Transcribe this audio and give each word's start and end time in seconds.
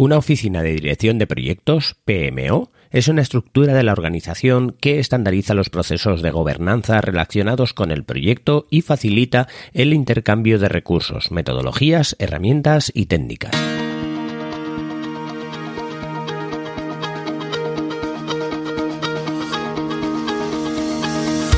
Una 0.00 0.16
oficina 0.16 0.62
de 0.62 0.72
dirección 0.72 1.18
de 1.18 1.26
proyectos, 1.26 1.94
PMO, 2.06 2.70
es 2.90 3.08
una 3.08 3.20
estructura 3.20 3.74
de 3.74 3.82
la 3.82 3.92
organización 3.92 4.74
que 4.80 4.98
estandariza 4.98 5.52
los 5.52 5.68
procesos 5.68 6.22
de 6.22 6.30
gobernanza 6.30 7.02
relacionados 7.02 7.74
con 7.74 7.90
el 7.90 8.04
proyecto 8.04 8.66
y 8.70 8.80
facilita 8.80 9.46
el 9.74 9.92
intercambio 9.92 10.58
de 10.58 10.70
recursos, 10.70 11.30
metodologías, 11.30 12.16
herramientas 12.18 12.90
y 12.94 13.06
técnicas. 13.06 13.54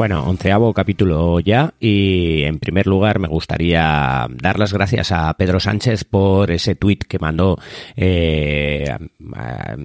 Bueno, 0.00 0.24
onceavo 0.24 0.72
capítulo 0.72 1.40
ya 1.40 1.74
y 1.78 2.44
en 2.44 2.58
primer 2.58 2.86
lugar 2.86 3.18
me 3.18 3.28
gustaría 3.28 4.26
dar 4.30 4.58
las 4.58 4.72
gracias 4.72 5.12
a 5.12 5.34
Pedro 5.34 5.60
Sánchez 5.60 6.04
por 6.04 6.50
ese 6.50 6.74
tweet 6.74 7.00
que 7.06 7.18
mandó 7.18 7.58
eh, 7.96 8.96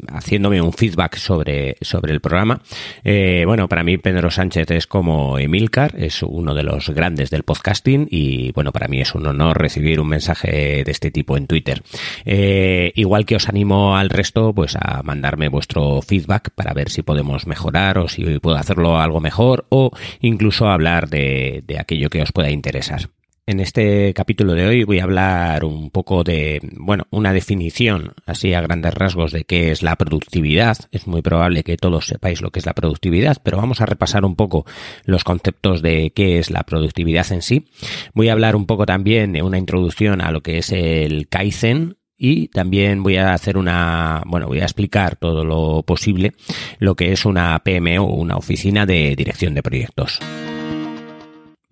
haciéndome 0.07 0.61
un 0.61 0.71
feedback 0.71 1.17
sobre, 1.17 1.75
sobre 1.81 2.13
el 2.13 2.21
programa. 2.21 2.61
Eh, 3.03 3.43
bueno, 3.45 3.67
para 3.67 3.83
mí 3.83 3.97
Pedro 3.97 4.31
Sánchez 4.31 4.71
es 4.71 4.87
como 4.87 5.37
Emilcar, 5.37 5.93
es 5.97 6.23
uno 6.23 6.53
de 6.53 6.63
los 6.63 6.91
grandes 6.91 7.29
del 7.29 7.43
podcasting 7.43 8.07
y 8.09 8.53
bueno, 8.53 8.71
para 8.71 8.87
mí 8.87 9.01
es 9.01 9.13
un 9.15 9.27
honor 9.27 9.59
recibir 9.59 9.99
un 9.99 10.07
mensaje 10.07 10.85
de 10.85 10.91
este 10.91 11.11
tipo 11.11 11.35
en 11.35 11.45
Twitter. 11.45 11.83
Eh, 12.23 12.93
igual 12.95 13.25
que 13.25 13.35
os 13.35 13.49
animo 13.49 13.97
al 13.97 14.09
resto 14.09 14.53
pues 14.53 14.77
a 14.77 15.03
mandarme 15.03 15.49
vuestro 15.49 16.01
feedback 16.01 16.51
para 16.51 16.73
ver 16.73 16.89
si 16.89 17.01
podemos 17.01 17.47
mejorar 17.47 17.97
o 17.97 18.07
si 18.07 18.39
puedo 18.39 18.55
hacerlo 18.55 18.97
algo 18.97 19.19
mejor 19.19 19.65
o 19.67 19.91
incluso 20.21 20.67
hablar 20.67 21.09
de, 21.09 21.63
aquello 21.79 22.09
que 22.09 22.21
os 22.21 22.31
pueda 22.31 22.49
interesar. 22.49 23.09
En 23.47 23.59
este 23.59 24.11
capítulo 24.15 24.53
de 24.53 24.65
hoy 24.65 24.83
voy 24.85 24.97
a 24.97 25.03
hablar 25.03 25.65
un 25.65 25.91
poco 25.91 26.23
de, 26.23 26.59
bueno, 26.77 27.05
una 27.11 27.31
definición 27.31 28.13
así 28.25 28.55
a 28.55 28.61
grandes 28.61 28.95
rasgos 28.95 29.31
de 29.31 29.43
qué 29.43 29.69
es 29.69 29.83
la 29.83 29.95
productividad. 29.97 30.77
Es 30.91 31.05
muy 31.05 31.21
probable 31.21 31.63
que 31.63 31.77
todos 31.77 32.07
sepáis 32.07 32.41
lo 32.41 32.49
que 32.49 32.57
es 32.57 32.65
la 32.65 32.73
productividad, 32.73 33.37
pero 33.43 33.57
vamos 33.57 33.81
a 33.81 33.85
repasar 33.85 34.25
un 34.25 34.35
poco 34.35 34.65
los 35.03 35.23
conceptos 35.23 35.83
de 35.83 36.11
qué 36.15 36.39
es 36.39 36.49
la 36.49 36.63
productividad 36.63 37.31
en 37.31 37.43
sí. 37.43 37.67
Voy 38.15 38.29
a 38.29 38.31
hablar 38.31 38.55
un 38.55 38.65
poco 38.65 38.87
también 38.87 39.33
de 39.33 39.43
una 39.43 39.59
introducción 39.59 40.21
a 40.21 40.31
lo 40.31 40.41
que 40.41 40.57
es 40.57 40.71
el 40.71 41.27
Kaizen, 41.29 41.97
y 42.17 42.47
también 42.47 43.03
voy 43.03 43.17
a 43.17 43.33
hacer 43.33 43.57
una, 43.57 44.23
bueno, 44.25 44.47
voy 44.47 44.59
a 44.59 44.63
explicar 44.63 45.15
todo 45.15 45.43
lo 45.43 45.83
posible 45.83 46.33
lo 46.79 46.95
que 46.95 47.11
es 47.11 47.25
una 47.25 47.59
PMO, 47.59 48.05
una 48.05 48.37
oficina 48.37 48.85
de 48.85 49.15
dirección 49.15 49.53
de 49.53 49.63
proyectos. 49.63 50.19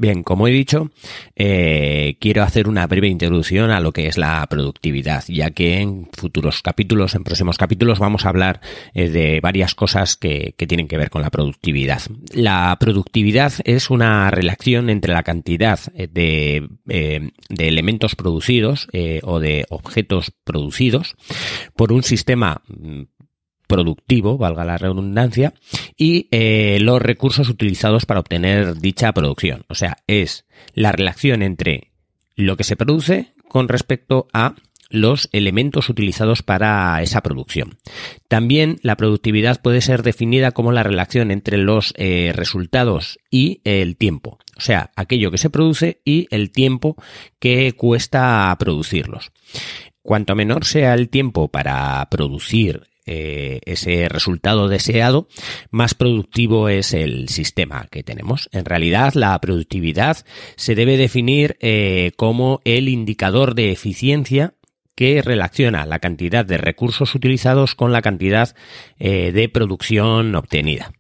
Bien, 0.03 0.21
como 0.21 0.49
he 0.49 0.51
dicho, 0.51 0.91
eh, 1.33 2.17
quiero 2.19 2.43
hacer 2.43 2.67
una 2.67 2.85
breve 2.87 3.07
introducción 3.07 3.71
a 3.71 3.79
lo 3.79 3.93
que 3.93 4.07
es 4.07 4.17
la 4.17 4.45
productividad, 4.49 5.23
ya 5.29 5.51
que 5.51 5.79
en 5.79 6.09
futuros 6.11 6.61
capítulos, 6.61 7.15
en 7.15 7.23
próximos 7.23 7.57
capítulos, 7.57 7.99
vamos 7.99 8.25
a 8.25 8.29
hablar 8.29 8.59
eh, 8.93 9.07
de 9.07 9.39
varias 9.39 9.75
cosas 9.75 10.17
que, 10.17 10.55
tienen 10.67 10.89
que 10.89 10.97
ver 10.97 11.09
con 11.09 11.21
la 11.21 11.29
productividad. 11.29 12.01
La 12.33 12.75
productividad 12.81 13.53
es 13.63 13.89
una 13.89 14.29
relación 14.29 14.89
entre 14.89 15.13
la 15.13 15.23
cantidad 15.23 15.79
eh, 15.95 16.09
de, 16.11 16.67
de 16.83 17.67
elementos 17.69 18.17
producidos 18.17 18.89
o 19.23 19.39
de 19.39 19.65
objetos 19.69 20.33
producidos 20.43 21.15
por 21.77 21.93
un 21.93 22.03
sistema 22.03 22.61
productivo, 23.67 24.37
valga 24.37 24.65
la 24.65 24.77
redundancia, 24.77 25.53
y 25.97 26.27
eh, 26.31 26.77
los 26.81 27.01
recursos 27.01 27.49
utilizados 27.49 28.05
para 28.05 28.19
obtener 28.19 28.79
dicha 28.79 29.11
producción. 29.13 29.65
O 29.69 29.75
sea, 29.75 29.97
es 30.07 30.45
la 30.73 30.91
relación 30.91 31.41
entre 31.41 31.91
lo 32.35 32.57
que 32.57 32.63
se 32.63 32.75
produce 32.75 33.33
con 33.47 33.67
respecto 33.67 34.27
a 34.33 34.55
los 34.93 35.27
elementos 35.31 35.89
utilizados 35.89 36.43
para 36.43 37.01
esa 37.01 37.21
producción. 37.21 37.79
También 38.27 38.77
la 38.83 38.95
productividad 38.95 39.59
puede 39.59 39.81
ser 39.81 40.03
definida 40.03 40.51
como 40.51 40.71
la 40.71 40.83
relación 40.83 41.31
entre 41.31 41.57
los 41.57 41.93
eh, 41.97 42.31
resultados 42.35 43.17
y 43.31 43.61
el 43.63 43.97
tiempo, 43.97 44.37
o 44.55 44.61
sea, 44.61 44.91
aquello 44.95 45.31
que 45.31 45.39
se 45.39 45.49
produce 45.49 46.01
y 46.05 46.27
el 46.29 46.51
tiempo 46.51 46.95
que 47.39 47.73
cuesta 47.73 48.55
producirlos. 48.59 49.31
Cuanto 50.03 50.35
menor 50.35 50.63
sea 50.63 50.93
el 50.93 51.09
tiempo 51.09 51.47
para 51.47 52.07
producir 52.11 52.83
eh, 53.05 53.59
ese 53.65 54.07
resultado 54.09 54.67
deseado, 54.67 55.27
más 55.71 55.93
productivo 55.93 56.69
es 56.69 56.93
el 56.93 57.29
sistema 57.29 57.87
que 57.91 58.03
tenemos. 58.03 58.49
En 58.51 58.65
realidad, 58.65 59.13
la 59.13 59.39
productividad 59.39 60.25
se 60.55 60.75
debe 60.75 60.97
definir 60.97 61.57
eh, 61.59 62.11
como 62.15 62.61
el 62.63 62.87
indicador 62.89 63.55
de 63.55 63.71
eficiencia 63.71 64.53
que 64.95 65.21
relaciona 65.21 65.85
la 65.85 65.99
cantidad 65.99 66.45
de 66.45 66.57
recursos 66.57 67.15
utilizados 67.15 67.75
con 67.75 67.91
la 67.91 68.01
cantidad 68.01 68.55
eh, 68.99 69.31
de 69.31 69.49
producción 69.49 70.35
obtenida. 70.35 70.93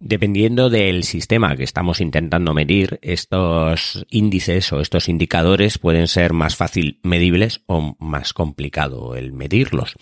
Dependiendo 0.00 0.70
del 0.70 1.04
sistema 1.04 1.56
que 1.56 1.64
estamos 1.64 2.00
intentando 2.00 2.52
medir, 2.52 2.98
estos 3.02 4.04
índices 4.10 4.72
o 4.72 4.80
estos 4.80 5.08
indicadores 5.08 5.78
pueden 5.78 6.08
ser 6.08 6.32
más 6.32 6.56
fácil 6.56 7.00
medibles 7.02 7.62
o 7.66 7.96
más 7.98 8.32
complicado 8.32 9.16
el 9.16 9.32
medirlos. 9.32 9.94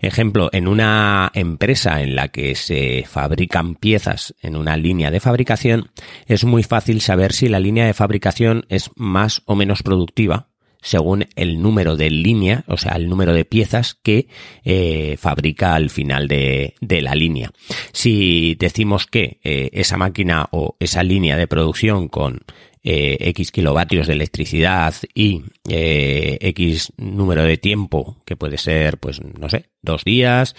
Ejemplo, 0.00 0.48
en 0.52 0.68
una 0.68 1.30
empresa 1.34 2.02
en 2.02 2.14
la 2.14 2.28
que 2.28 2.54
se 2.54 3.04
fabrican 3.06 3.74
piezas 3.74 4.34
en 4.40 4.56
una 4.56 4.76
línea 4.76 5.10
de 5.10 5.20
fabricación, 5.20 5.90
es 6.26 6.44
muy 6.44 6.62
fácil 6.62 7.00
saber 7.00 7.32
si 7.32 7.48
la 7.48 7.60
línea 7.60 7.86
de 7.86 7.94
fabricación 7.94 8.64
es 8.68 8.90
más 8.96 9.42
o 9.46 9.56
menos 9.56 9.82
productiva 9.82 10.53
según 10.84 11.26
el 11.34 11.60
número 11.60 11.96
de 11.96 12.10
línea, 12.10 12.62
o 12.68 12.76
sea, 12.76 12.92
el 12.92 13.08
número 13.08 13.32
de 13.32 13.46
piezas 13.46 13.94
que 13.94 14.28
eh, 14.64 15.16
fabrica 15.18 15.74
al 15.74 15.88
final 15.88 16.28
de, 16.28 16.74
la 16.80 17.14
línea. 17.14 17.50
Si 17.92 18.54
decimos 18.56 19.06
que 19.06 19.40
eh, 19.42 19.70
esa 19.72 19.96
máquina 19.96 20.46
o 20.52 20.76
esa 20.78 21.02
línea 21.02 21.38
de 21.38 21.48
producción 21.48 22.08
con 22.08 22.42
eh, 22.82 23.16
X 23.30 23.50
kilovatios 23.50 24.06
de 24.06 24.12
electricidad 24.12 24.94
y 25.14 25.42
X 25.66 26.92
número 26.98 27.44
de 27.44 27.56
tiempo, 27.56 28.18
que 28.26 28.36
puede 28.36 28.58
ser, 28.58 28.98
pues, 28.98 29.22
no 29.22 29.48
sé, 29.48 29.70
dos 29.80 30.04
días, 30.04 30.54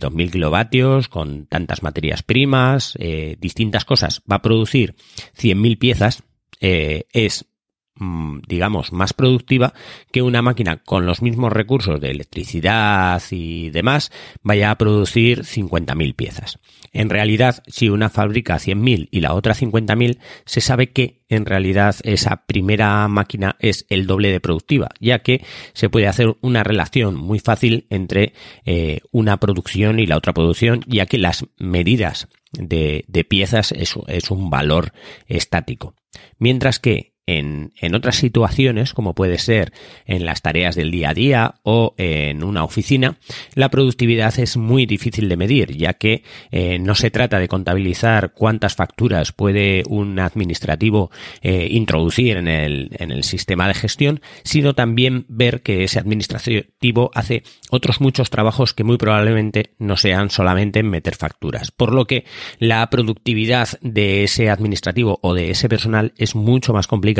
dos 0.00 0.12
mil 0.12 0.30
kilovatios, 0.30 1.08
con 1.08 1.44
tantas 1.46 1.82
materias 1.82 2.22
primas, 2.22 2.96
distintas 3.38 3.84
cosas, 3.84 4.22
va 4.30 4.36
a 4.36 4.42
producir 4.42 4.94
100.000 5.38 5.78
piezas, 5.78 6.22
es 6.60 7.44
Mm, 7.44 7.55
digamos, 7.98 8.92
más 8.92 9.12
productiva 9.12 9.72
que 10.12 10.22
una 10.22 10.42
máquina 10.42 10.78
con 10.78 11.06
los 11.06 11.22
mismos 11.22 11.52
recursos 11.52 12.00
de 12.00 12.10
electricidad 12.10 13.22
y 13.30 13.70
demás 13.70 14.10
vaya 14.42 14.70
a 14.70 14.78
producir 14.78 15.42
50.000 15.42 16.14
piezas. 16.14 16.58
En 16.92 17.10
realidad, 17.10 17.62
si 17.66 17.88
una 17.88 18.08
fabrica 18.08 18.56
100.000 18.56 19.08
y 19.10 19.20
la 19.20 19.34
otra 19.34 19.54
50.000, 19.54 20.18
se 20.44 20.60
sabe 20.60 20.90
que 20.90 21.22
en 21.28 21.44
realidad 21.44 21.96
esa 22.04 22.44
primera 22.46 23.06
máquina 23.08 23.56
es 23.58 23.86
el 23.88 24.06
doble 24.06 24.30
de 24.30 24.40
productiva, 24.40 24.88
ya 25.00 25.20
que 25.20 25.44
se 25.72 25.88
puede 25.90 26.06
hacer 26.06 26.36
una 26.40 26.64
relación 26.64 27.16
muy 27.16 27.38
fácil 27.38 27.86
entre 27.90 28.32
eh, 28.64 29.00
una 29.10 29.38
producción 29.38 29.98
y 29.98 30.06
la 30.06 30.16
otra 30.16 30.32
producción, 30.32 30.80
ya 30.86 31.06
que 31.06 31.18
las 31.18 31.46
medidas 31.58 32.28
de, 32.52 33.04
piezas 33.28 33.72
es 33.72 34.30
un 34.30 34.50
valor 34.50 34.92
estático. 35.26 35.94
Mientras 36.38 36.78
que 36.78 37.15
en, 37.26 37.72
otras 37.94 38.16
situaciones, 38.16 38.94
como 38.94 39.14
puede 39.14 39.38
ser 39.38 39.72
en 40.06 40.24
las 40.24 40.42
tareas 40.42 40.76
del 40.76 40.92
día 40.92 41.10
a 41.10 41.14
día 41.14 41.54
o 41.64 41.94
en 41.98 42.44
una 42.44 42.62
oficina, 42.62 43.18
la 43.54 43.68
productividad 43.68 44.38
es 44.38 44.56
muy 44.56 44.86
difícil 44.86 45.28
de 45.28 45.36
medir, 45.36 45.76
ya 45.76 45.94
que 45.94 46.22
eh, 46.52 46.78
no 46.78 46.94
se 46.94 47.10
trata 47.10 47.40
de 47.40 47.48
contabilizar 47.48 48.32
cuántas 48.32 48.76
facturas 48.76 49.32
puede 49.32 49.82
un 49.88 50.20
administrativo 50.20 51.10
eh, 51.42 51.66
introducir 51.70 52.36
en 52.36 52.48
el, 52.48 52.90
en 52.92 53.10
el 53.10 53.24
sistema 53.24 53.66
de 53.66 53.74
gestión, 53.74 54.20
sino 54.44 54.74
también 54.74 55.26
ver 55.28 55.62
que 55.62 55.82
ese 55.82 55.98
administrativo 55.98 57.10
hace 57.14 57.42
otros 57.70 58.00
muchos 58.00 58.30
trabajos 58.30 58.72
que 58.72 58.84
muy 58.84 58.98
probablemente 58.98 59.74
no 59.78 59.96
sean 59.96 60.30
solamente 60.30 60.82
meter 60.84 61.16
facturas. 61.16 61.72
Por 61.72 61.92
lo 61.92 62.06
que 62.06 62.24
la 62.58 62.88
productividad 62.88 63.68
de 63.80 64.22
ese 64.22 64.48
administrativo 64.48 65.18
o 65.22 65.34
de 65.34 65.50
ese 65.50 65.68
personal 65.68 66.12
es 66.16 66.36
mucho 66.36 66.72
más 66.72 66.86
complicada 66.86 67.15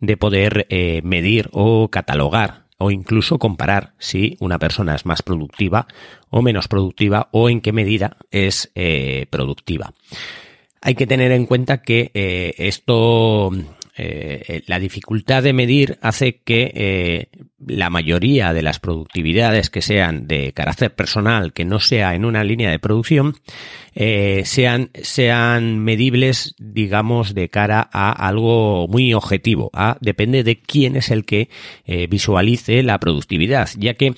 de 0.00 0.16
poder 0.16 0.66
eh, 0.68 1.00
medir 1.02 1.48
o 1.52 1.88
catalogar 1.88 2.62
o 2.78 2.90
incluso 2.90 3.38
comparar 3.38 3.94
si 3.98 4.36
una 4.40 4.58
persona 4.58 4.94
es 4.94 5.06
más 5.06 5.22
productiva 5.22 5.86
o 6.30 6.42
menos 6.42 6.68
productiva 6.68 7.28
o 7.32 7.48
en 7.48 7.60
qué 7.60 7.72
medida 7.72 8.16
es 8.30 8.70
eh, 8.74 9.26
productiva. 9.30 9.92
Hay 10.80 10.94
que 10.94 11.06
tener 11.06 11.30
en 11.30 11.46
cuenta 11.46 11.82
que 11.82 12.10
eh, 12.12 12.54
esto 12.58 13.50
eh, 13.94 14.62
la 14.68 14.78
dificultad 14.78 15.42
de 15.42 15.52
medir 15.52 15.98
hace 16.00 16.40
que 16.40 16.72
eh, 16.74 17.28
la 17.58 17.90
mayoría 17.90 18.54
de 18.54 18.62
las 18.62 18.78
productividades 18.78 19.68
que 19.68 19.82
sean 19.82 20.26
de 20.26 20.52
carácter 20.54 20.94
personal, 20.94 21.52
que 21.52 21.66
no 21.66 21.78
sea 21.78 22.14
en 22.14 22.24
una 22.24 22.42
línea 22.42 22.70
de 22.70 22.78
producción, 22.78 23.36
eh, 23.94 24.42
sean, 24.46 24.90
sean 25.02 25.78
medibles, 25.78 26.54
digamos, 26.58 27.34
de 27.34 27.50
cara 27.50 27.86
a 27.92 28.12
algo 28.12 28.88
muy 28.88 29.12
objetivo. 29.12 29.70
Depende 30.00 30.42
de 30.42 30.58
quién 30.58 30.96
es 30.96 31.10
el 31.10 31.26
que 31.26 31.50
visualice 32.08 32.82
la 32.82 32.98
productividad, 32.98 33.68
ya 33.76 33.94
que 33.94 34.14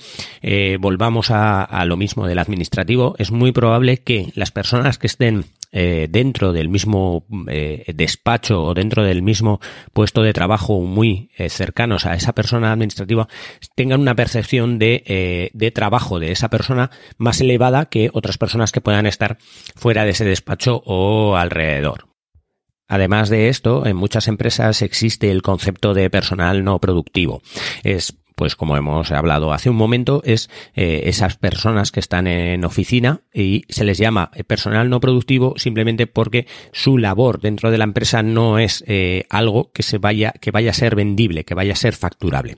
volvamos 0.79 1.31
a, 1.31 1.63
a 1.63 1.85
lo 1.85 1.97
mismo 1.97 2.27
del 2.27 2.39
administrativo, 2.39 3.15
es 3.19 3.31
muy 3.31 3.51
probable 3.51 3.97
que 3.97 4.31
las 4.35 4.51
personas 4.51 4.97
que 4.97 5.07
estén 5.07 5.45
eh, 5.77 6.07
dentro 6.09 6.53
del 6.53 6.69
mismo 6.69 7.25
eh, 7.49 7.83
despacho 7.93 8.63
o 8.63 8.73
dentro 8.73 9.03
del 9.03 9.21
mismo 9.21 9.59
puesto 9.91 10.21
de 10.21 10.31
trabajo 10.31 10.79
muy 10.79 11.31
eh, 11.37 11.49
cercanos 11.49 12.05
a 12.05 12.13
esa 12.13 12.33
persona 12.33 12.71
administrativa 12.71 13.27
tengan 13.75 13.99
una 13.99 14.15
percepción 14.15 14.79
de, 14.79 15.51
de 15.53 15.71
trabajo 15.71 16.19
de 16.19 16.31
esa 16.31 16.49
persona 16.49 16.91
más 17.17 17.41
elevada 17.41 17.87
que 17.87 18.09
otras 18.13 18.37
personas 18.37 18.71
que 18.71 18.79
puedan 18.79 19.05
estar 19.05 19.37
fuera 19.75 20.05
de 20.05 20.11
ese 20.11 20.23
despacho 20.23 20.81
o 20.85 21.35
alrededor. 21.35 22.07
Además 22.87 23.29
de 23.29 23.49
esto, 23.49 23.85
en 23.85 23.97
muchas 23.97 24.29
empresas 24.29 24.81
existe 24.81 25.29
el 25.29 25.41
concepto 25.41 25.93
de 25.93 26.09
personal 26.09 26.63
no 26.63 26.79
productivo. 26.79 27.41
Es 27.83 28.15
pues 28.35 28.55
como 28.55 28.77
hemos 28.77 29.11
hablado 29.11 29.53
hace 29.53 29.69
un 29.69 29.75
momento, 29.75 30.21
es 30.25 30.49
eh, 30.75 31.03
esas 31.05 31.37
personas 31.37 31.91
que 31.91 31.99
están 31.99 32.27
en 32.27 32.63
oficina 32.65 33.21
y 33.33 33.63
se 33.69 33.83
les 33.83 33.97
llama 33.97 34.31
personal 34.47 34.89
no 34.89 34.99
productivo 34.99 35.55
simplemente 35.57 36.07
porque 36.07 36.47
su 36.71 36.97
labor 36.97 37.39
dentro 37.39 37.71
de 37.71 37.77
la 37.77 37.83
empresa 37.85 38.23
no 38.23 38.59
es 38.59 38.83
eh, 38.87 39.25
algo 39.29 39.71
que 39.71 39.83
se 39.83 39.97
vaya, 39.97 40.33
que 40.39 40.51
vaya 40.51 40.71
a 40.71 40.73
ser 40.73 40.95
vendible, 40.95 41.45
que 41.45 41.55
vaya 41.55 41.73
a 41.73 41.77
ser 41.77 41.95
facturable. 41.95 42.57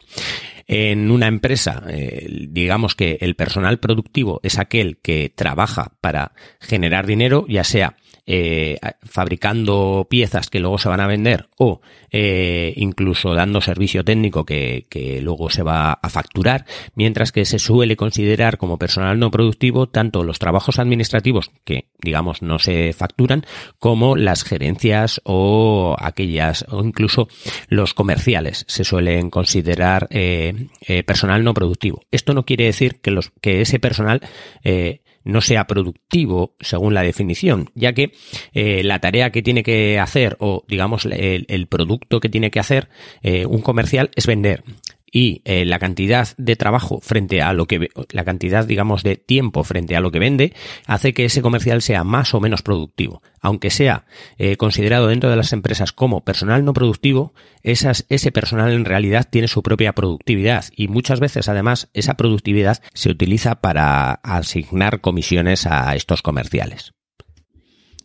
En 0.67 1.11
una 1.11 1.27
empresa, 1.27 1.83
eh, 1.87 2.27
digamos 2.49 2.93
que 2.93 3.17
el 3.21 3.35
personal 3.35 3.79
productivo 3.79 4.41
es 4.43 4.59
aquel 4.59 4.97
que 4.97 5.31
trabaja 5.33 5.93
para 6.01 6.33
generar 6.59 7.05
dinero, 7.05 7.45
ya 7.47 7.63
sea 7.63 7.95
eh, 8.27 8.77
fabricando 9.03 10.05
piezas 10.09 10.49
que 10.49 10.59
luego 10.59 10.77
se 10.77 10.89
van 10.89 10.99
a 10.99 11.07
vender 11.07 11.47
o 11.57 11.81
eh, 12.11 12.73
incluso 12.75 13.33
dando 13.33 13.61
servicio 13.61 14.03
técnico 14.03 14.45
que, 14.45 14.85
que, 14.89 15.21
luego 15.21 15.49
se 15.49 15.63
va 15.63 15.93
a 15.93 16.09
facturar, 16.09 16.65
mientras 16.93 17.31
que 17.31 17.45
se 17.45 17.57
suele 17.57 17.95
considerar 17.95 18.57
como 18.57 18.77
personal 18.77 19.17
no 19.17 19.31
productivo 19.31 19.87
tanto 19.87 20.23
los 20.23 20.39
trabajos 20.39 20.77
administrativos 20.77 21.51
que 21.63 21.87
digamos 21.99 22.41
no 22.41 22.59
se 22.59 22.93
facturan 22.93 23.45
como 23.79 24.15
las 24.15 24.43
gerencias 24.43 25.21
o 25.23 25.95
aquellas 25.99 26.65
o 26.69 26.83
incluso 26.83 27.29
los 27.69 27.93
comerciales 27.93 28.65
se 28.67 28.83
suelen 28.83 29.29
considerar 29.29 30.07
eh, 30.11 30.67
eh 30.85 31.03
personal 31.03 31.43
no 31.43 31.53
productivo. 31.53 32.01
Esto 32.11 32.33
no 32.33 32.43
quiere 32.43 32.65
decir 32.65 32.99
que 33.01 33.11
los 33.11 33.31
que 33.41 33.61
ese 33.61 33.79
personal 33.79 34.21
eh, 34.63 35.01
no 35.27 35.41
sea 35.41 35.67
productivo 35.67 36.55
según 36.59 36.93
la 36.93 37.03
definición, 37.03 37.69
ya 37.75 37.93
que 37.93 38.13
eh, 38.53 38.83
la 38.83 38.99
tarea 38.99 39.31
que 39.31 39.41
tiene 39.41 39.63
que 39.63 39.99
hacer 39.99 40.37
o 40.39 40.63
digamos 40.67 41.05
el, 41.05 41.67
producto 41.67 42.19
que 42.19 42.29
tiene 42.29 42.49
que 42.49 42.59
hacer 42.59 42.87
eh, 43.21 43.45
un 43.45 43.61
comercial 43.61 44.09
es 44.15 44.25
vender 44.25 44.63
y 45.11 45.41
eh, 45.45 45.65
la 45.65 45.79
cantidad 45.79 46.27
de 46.37 46.55
trabajo 46.55 46.99
frente 47.01 47.41
a 47.41 47.53
lo 47.53 47.65
que 47.65 47.89
la 48.11 48.25
cantidad 48.25 48.65
digamos 48.65 49.03
de 49.03 49.15
tiempo 49.15 49.63
frente 49.63 49.95
a 49.95 50.01
lo 50.01 50.11
que 50.11 50.19
vende 50.19 50.53
hace 50.85 51.13
que 51.13 51.25
ese 51.25 51.41
comercial 51.41 51.81
sea 51.81 52.03
más 52.03 52.33
o 52.33 52.39
menos 52.39 52.61
productivo. 52.61 53.21
Aunque 53.39 53.69
sea 53.69 54.05
eh, 54.37 54.57
considerado 54.57 55.07
dentro 55.07 55.29
de 55.29 55.35
las 55.35 55.53
empresas 55.53 55.91
como 55.91 56.25
personal 56.25 56.65
no 56.65 56.73
productivo 56.73 57.33
ese 57.63 58.31
personal 58.31 58.71
en 58.71 58.85
realidad 58.85 59.27
tiene 59.29 59.47
su 59.47 59.61
propia 59.61 59.93
productividad 59.93 60.65
y 60.75 60.87
muchas 60.87 61.19
veces 61.19 61.49
además 61.49 61.89
esa 61.93 62.15
productividad 62.15 62.81
se 62.93 63.09
utiliza 63.09 63.55
para 63.55 64.13
asignar 64.13 65.01
comisiones 65.01 65.65
a 65.65 65.93
estos 65.95 66.21
comerciales. 66.21 66.93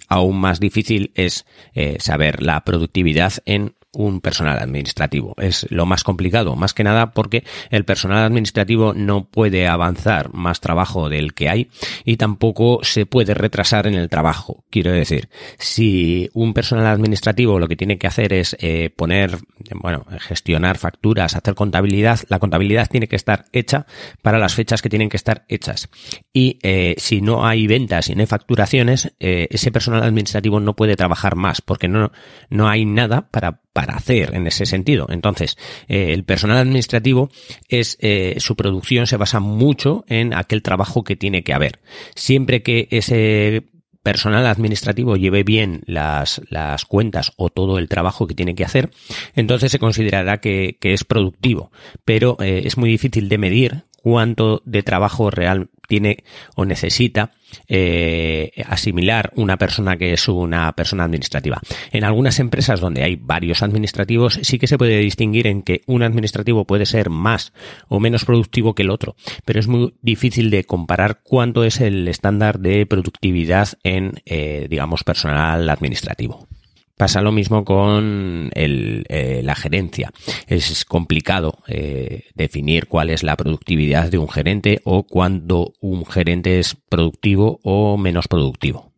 Aún 0.08 0.40
más 0.40 0.60
difícil 0.60 1.12
es 1.14 1.46
eh, 1.74 1.96
saber 2.00 2.42
la 2.42 2.64
productividad 2.64 3.34
en 3.46 3.76
un 3.92 4.20
personal 4.20 4.58
administrativo. 4.58 5.34
Es 5.38 5.66
lo 5.70 5.86
más 5.86 6.04
complicado, 6.04 6.56
más 6.56 6.74
que 6.74 6.84
nada 6.84 7.12
porque 7.12 7.44
el 7.70 7.84
personal 7.84 8.24
administrativo 8.24 8.94
no 8.94 9.24
puede 9.24 9.68
avanzar 9.68 10.32
más 10.32 10.60
trabajo 10.60 11.08
del 11.08 11.34
que 11.34 11.48
hay 11.48 11.70
y 12.04 12.16
tampoco 12.16 12.80
se 12.82 13.06
puede 13.06 13.34
retrasar 13.34 13.86
en 13.86 13.94
el 13.94 14.08
trabajo. 14.08 14.64
Quiero 14.70 14.92
decir, 14.92 15.28
si 15.58 16.30
un 16.32 16.54
personal 16.54 16.86
administrativo 16.86 17.58
lo 17.58 17.68
que 17.68 17.76
tiene 17.76 17.98
que 17.98 18.06
hacer 18.06 18.32
es 18.32 18.56
eh, 18.60 18.90
poner, 18.94 19.38
bueno, 19.74 20.06
gestionar 20.20 20.78
facturas, 20.78 21.36
hacer 21.36 21.54
contabilidad, 21.54 22.20
la 22.28 22.38
contabilidad 22.38 22.88
tiene 22.88 23.08
que 23.08 23.16
estar 23.16 23.44
hecha 23.52 23.86
para 24.22 24.38
las 24.38 24.54
fechas 24.54 24.80
que 24.80 24.88
tienen 24.88 25.08
que 25.08 25.16
estar 25.16 25.44
hechas. 25.48 25.88
Y 26.32 26.58
eh, 26.62 26.94
si 26.98 27.20
no 27.20 27.46
hay 27.46 27.66
ventas 27.66 28.08
y 28.08 28.14
no 28.14 28.20
hay 28.20 28.26
facturaciones, 28.26 29.12
eh, 29.20 29.48
ese 29.50 29.70
personal 29.70 30.02
administrativo 30.02 30.60
no 30.60 30.74
puede 30.74 30.96
trabajar 30.96 31.36
más 31.36 31.60
porque 31.60 31.88
no, 31.88 32.12
no 32.48 32.68
hay 32.68 32.84
nada 32.84 33.28
para 33.30 33.61
para 33.72 33.94
hacer 33.94 34.34
en 34.34 34.46
ese 34.46 34.66
sentido. 34.66 35.06
Entonces, 35.10 35.56
eh, 35.88 36.12
el 36.12 36.24
personal 36.24 36.58
administrativo 36.58 37.30
es 37.68 37.96
eh, 38.00 38.36
su 38.38 38.56
producción 38.56 39.06
se 39.06 39.16
basa 39.16 39.40
mucho 39.40 40.04
en 40.08 40.34
aquel 40.34 40.62
trabajo 40.62 41.04
que 41.04 41.16
tiene 41.16 41.42
que 41.42 41.54
haber. 41.54 41.80
Siempre 42.14 42.62
que 42.62 42.88
ese 42.90 43.64
personal 44.02 44.46
administrativo 44.46 45.16
lleve 45.16 45.44
bien 45.44 45.82
las, 45.86 46.42
las 46.50 46.84
cuentas 46.84 47.32
o 47.36 47.50
todo 47.50 47.78
el 47.78 47.88
trabajo 47.88 48.26
que 48.26 48.34
tiene 48.34 48.54
que 48.54 48.64
hacer, 48.64 48.90
entonces 49.34 49.70
se 49.70 49.78
considerará 49.78 50.40
que, 50.40 50.76
que 50.80 50.92
es 50.92 51.04
productivo. 51.04 51.70
Pero 52.04 52.36
eh, 52.40 52.62
es 52.64 52.76
muy 52.76 52.90
difícil 52.90 53.28
de 53.28 53.38
medir 53.38 53.84
cuánto 54.02 54.62
de 54.64 54.82
trabajo 54.82 55.30
real 55.30 55.70
tiene 55.88 56.24
o 56.56 56.64
necesita 56.64 57.32
eh, 57.68 58.50
asimilar 58.66 59.32
una 59.36 59.56
persona 59.56 59.96
que 59.96 60.12
es 60.12 60.28
una 60.28 60.72
persona 60.72 61.04
administrativa. 61.04 61.60
En 61.90 62.04
algunas 62.04 62.38
empresas 62.38 62.80
donde 62.80 63.02
hay 63.02 63.16
varios 63.16 63.62
administrativos 63.62 64.38
sí 64.42 64.58
que 64.58 64.66
se 64.66 64.78
puede 64.78 64.98
distinguir 64.98 65.46
en 65.46 65.62
que 65.62 65.82
un 65.86 66.02
administrativo 66.02 66.66
puede 66.66 66.86
ser 66.86 67.10
más 67.10 67.52
o 67.88 68.00
menos 68.00 68.24
productivo 68.24 68.74
que 68.74 68.82
el 68.82 68.90
otro, 68.90 69.16
pero 69.44 69.60
es 69.60 69.68
muy 69.68 69.94
difícil 70.02 70.50
de 70.50 70.64
comparar 70.64 71.20
cuánto 71.22 71.64
es 71.64 71.80
el 71.80 72.08
estándar 72.08 72.58
de 72.58 72.86
productividad 72.86 73.68
en, 73.82 74.20
eh, 74.26 74.66
digamos, 74.68 75.04
personal 75.04 75.68
administrativo. 75.68 76.46
Pasa 76.96 77.20
lo 77.20 77.32
mismo 77.32 77.64
con 77.64 78.50
el, 78.54 79.04
eh, 79.08 79.40
la 79.42 79.54
gerencia. 79.54 80.12
Es 80.46 80.84
complicado 80.84 81.58
eh, 81.66 82.24
definir 82.34 82.86
cuál 82.86 83.10
es 83.10 83.22
la 83.22 83.36
productividad 83.36 84.10
de 84.10 84.18
un 84.18 84.28
gerente 84.28 84.80
o 84.84 85.04
cuándo 85.04 85.72
un 85.80 86.06
gerente 86.06 86.58
es 86.58 86.76
productivo 86.88 87.60
o 87.62 87.96
menos 87.96 88.28
productivo. 88.28 88.92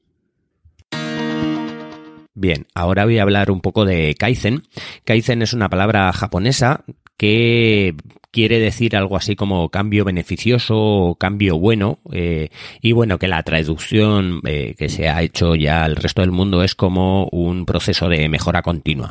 Bien, 2.37 2.67
ahora 2.75 3.05
voy 3.05 3.19
a 3.19 3.23
hablar 3.23 3.51
un 3.51 3.61
poco 3.61 3.85
de 3.85 4.17
Kaizen. 4.19 4.65
Kaizen 5.05 5.41
es 5.43 5.53
una 5.53 5.69
palabra 5.69 6.13
japonesa 6.13 6.85
que 7.17 7.95
quiere 8.35 8.59
decir 8.59 8.97
algo 8.97 9.17
así 9.17 9.37
como 9.37 9.69
cambio 9.69 10.05
beneficioso 10.05 10.77
o 10.77 11.15
cambio 11.15 11.57
bueno 11.57 12.01
eh, 12.13 12.49
y 12.83 12.91
bueno 12.91 13.17
que 13.17 13.29
la 13.29 13.41
traducción 13.45 14.41
eh, 14.45 14.75
que 14.77 14.89
se 14.89 15.09
ha 15.09 15.23
hecho 15.23 15.55
ya 15.55 15.85
al 15.85 15.95
resto 15.95 16.21
del 16.21 16.33
mundo 16.33 16.65
es 16.65 16.75
como 16.75 17.29
un 17.31 17.65
proceso 17.65 18.09
de 18.09 18.29
mejora 18.29 18.63
continua. 18.63 19.11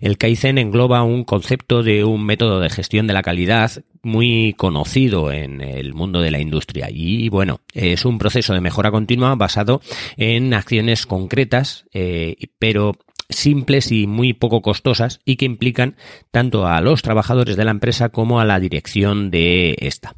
El 0.00 0.18
Kaizen 0.18 0.58
engloba 0.58 1.04
un 1.04 1.22
concepto 1.22 1.84
de 1.84 2.02
un 2.02 2.26
método 2.26 2.58
de 2.58 2.68
gestión 2.68 3.06
de 3.06 3.12
la 3.12 3.22
calidad 3.22 3.70
muy 4.02 4.54
conocido 4.58 5.30
en 5.30 5.60
el 5.60 5.94
mundo 5.94 6.20
de 6.20 6.32
la 6.32 6.40
industria 6.40 6.88
y 6.90 7.28
bueno 7.28 7.60
es 7.74 8.04
un 8.04 8.18
proceso 8.18 8.54
de 8.54 8.60
mejora 8.60 8.90
continua 8.90 9.36
basado 9.36 9.80
en 10.16 10.52
acciones 10.52 11.06
concretas 11.06 11.86
eh, 11.92 12.34
pero 12.58 12.96
simples 13.28 13.90
y 13.90 14.06
muy 14.06 14.32
poco 14.32 14.62
costosas 14.62 15.20
y 15.24 15.36
que 15.36 15.44
implican 15.44 15.96
tanto 16.30 16.66
a 16.66 16.80
los 16.80 17.02
trabajadores 17.02 17.56
de 17.56 17.64
la 17.64 17.70
empresa 17.70 18.10
como 18.10 18.40
a 18.40 18.44
la 18.44 18.60
dirección 18.60 19.30
de 19.30 19.76
esta. 19.80 20.14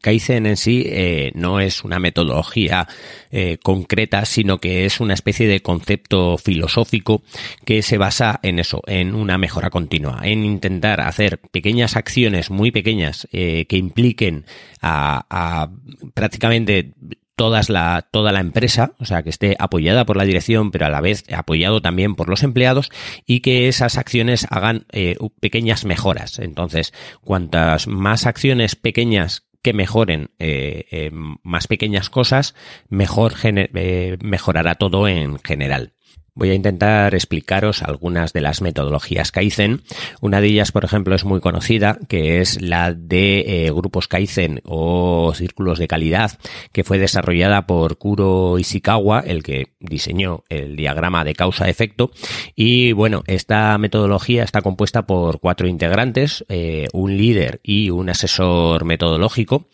Kaizen 0.00 0.46
en 0.46 0.56
sí 0.56 0.84
eh, 0.86 1.32
no 1.34 1.60
es 1.60 1.84
una 1.84 1.98
metodología 1.98 2.86
eh, 3.30 3.58
concreta, 3.62 4.24
sino 4.24 4.58
que 4.58 4.84
es 4.84 5.00
una 5.00 5.14
especie 5.14 5.48
de 5.48 5.60
concepto 5.60 6.38
filosófico 6.38 7.22
que 7.64 7.82
se 7.82 7.98
basa 7.98 8.38
en 8.42 8.58
eso, 8.58 8.82
en 8.86 9.14
una 9.14 9.38
mejora 9.38 9.70
continua, 9.70 10.20
en 10.22 10.44
intentar 10.44 11.00
hacer 11.00 11.40
pequeñas 11.50 11.96
acciones 11.96 12.50
muy 12.50 12.70
pequeñas 12.70 13.26
eh, 13.32 13.66
que 13.66 13.76
impliquen 13.76 14.44
a, 14.80 15.26
a 15.30 15.70
prácticamente 16.14 16.92
todas 17.38 17.70
la, 17.70 18.08
toda 18.10 18.32
la 18.32 18.40
empresa, 18.40 18.94
o 18.98 19.04
sea, 19.04 19.22
que 19.22 19.30
esté 19.30 19.54
apoyada 19.60 20.04
por 20.04 20.16
la 20.16 20.24
dirección, 20.24 20.72
pero 20.72 20.86
a 20.86 20.90
la 20.90 21.00
vez 21.00 21.24
apoyado 21.32 21.80
también 21.80 22.16
por 22.16 22.28
los 22.28 22.42
empleados 22.42 22.90
y 23.26 23.40
que 23.40 23.68
esas 23.68 23.96
acciones 23.96 24.48
hagan 24.50 24.86
eh, 24.90 25.16
pequeñas 25.40 25.84
mejoras. 25.84 26.40
Entonces, 26.40 26.92
cuantas 27.22 27.86
más 27.86 28.26
acciones 28.26 28.74
pequeñas 28.74 29.46
que 29.62 29.72
mejoren 29.72 30.30
eh, 30.40 30.86
eh, 30.90 31.10
más 31.12 31.68
pequeñas 31.68 32.10
cosas, 32.10 32.56
mejor 32.88 33.34
mejorará 34.20 34.74
todo 34.74 35.06
en 35.06 35.38
general. 35.38 35.92
Voy 36.38 36.50
a 36.50 36.54
intentar 36.54 37.16
explicaros 37.16 37.82
algunas 37.82 38.32
de 38.32 38.40
las 38.40 38.62
metodologías 38.62 39.32
Kaizen. 39.32 39.82
Una 40.20 40.40
de 40.40 40.46
ellas, 40.46 40.70
por 40.70 40.84
ejemplo, 40.84 41.16
es 41.16 41.24
muy 41.24 41.40
conocida, 41.40 41.98
que 42.08 42.40
es 42.40 42.62
la 42.62 42.94
de 42.94 43.66
eh, 43.66 43.72
grupos 43.72 44.06
Kaizen 44.06 44.60
o 44.64 45.32
círculos 45.34 45.80
de 45.80 45.88
calidad, 45.88 46.38
que 46.70 46.84
fue 46.84 46.98
desarrollada 46.98 47.66
por 47.66 47.98
Kuro 47.98 48.56
Ishikawa, 48.56 49.18
el 49.26 49.42
que 49.42 49.72
diseñó 49.80 50.44
el 50.48 50.76
diagrama 50.76 51.24
de 51.24 51.34
causa-efecto. 51.34 52.12
Y 52.54 52.92
bueno, 52.92 53.24
esta 53.26 53.76
metodología 53.76 54.44
está 54.44 54.62
compuesta 54.62 55.06
por 55.06 55.40
cuatro 55.40 55.66
integrantes, 55.66 56.44
eh, 56.48 56.86
un 56.92 57.16
líder 57.16 57.58
y 57.64 57.90
un 57.90 58.10
asesor 58.10 58.84
metodológico. 58.84 59.66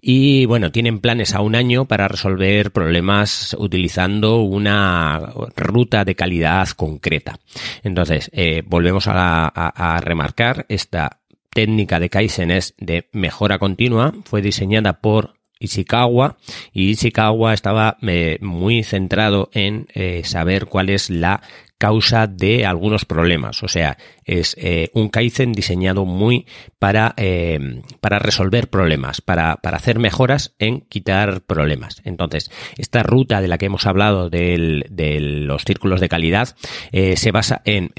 Y 0.00 0.46
bueno, 0.46 0.72
tienen 0.72 1.00
planes 1.00 1.34
a 1.34 1.42
un 1.42 1.56
año 1.56 1.84
para 1.84 2.08
resolver 2.08 2.70
problemas 2.70 3.54
utilizando 3.58 4.38
una 4.40 5.20
ruta 5.56 6.05
de 6.06 6.14
calidad 6.14 6.68
concreta. 6.70 7.38
Entonces, 7.82 8.30
eh, 8.32 8.62
volvemos 8.64 9.04
a, 9.08 10.00
remarcar 10.00 10.64
esta 10.68 11.20
técnica 11.50 12.00
de 12.00 12.08
Kaizen 12.08 12.50
es 12.50 12.74
de 12.78 13.08
mejora 13.12 13.58
continua, 13.58 14.14
fue 14.24 14.40
diseñada 14.40 15.00
por 15.00 15.34
Ishikawa 15.58 16.36
y 16.72 16.90
Ishikawa 16.90 17.54
estaba 17.54 17.96
eh, 18.02 18.38
muy 18.40 18.84
centrado 18.84 19.50
en 19.52 19.88
eh, 19.94 20.22
saber 20.24 20.66
cuál 20.66 20.90
es 20.90 21.10
la 21.10 21.42
causa 21.78 22.26
de 22.26 22.64
algunos 22.64 23.04
problemas. 23.04 23.62
O 23.62 23.68
sea, 23.68 23.98
es 24.24 24.56
eh, 24.58 24.90
un 24.94 25.08
Kaizen 25.08 25.52
diseñado 25.52 26.04
muy 26.04 26.46
para, 26.78 27.14
eh, 27.16 27.82
para 28.00 28.18
resolver 28.18 28.68
problemas, 28.68 29.20
para, 29.20 29.56
para, 29.56 29.76
hacer 29.76 29.98
mejoras 29.98 30.54
en 30.58 30.80
quitar 30.80 31.42
problemas. 31.42 32.00
Entonces, 32.04 32.50
esta 32.76 33.02
ruta 33.02 33.40
de 33.40 33.48
la 33.48 33.58
que 33.58 33.66
hemos 33.66 33.86
hablado 33.86 34.30
del, 34.30 34.86
de 34.90 35.20
los 35.20 35.64
círculos 35.64 36.00
de 36.00 36.08
calidad 36.08 36.56
eh, 36.92 37.16
se 37.16 37.30
basa 37.30 37.62
en 37.64 37.92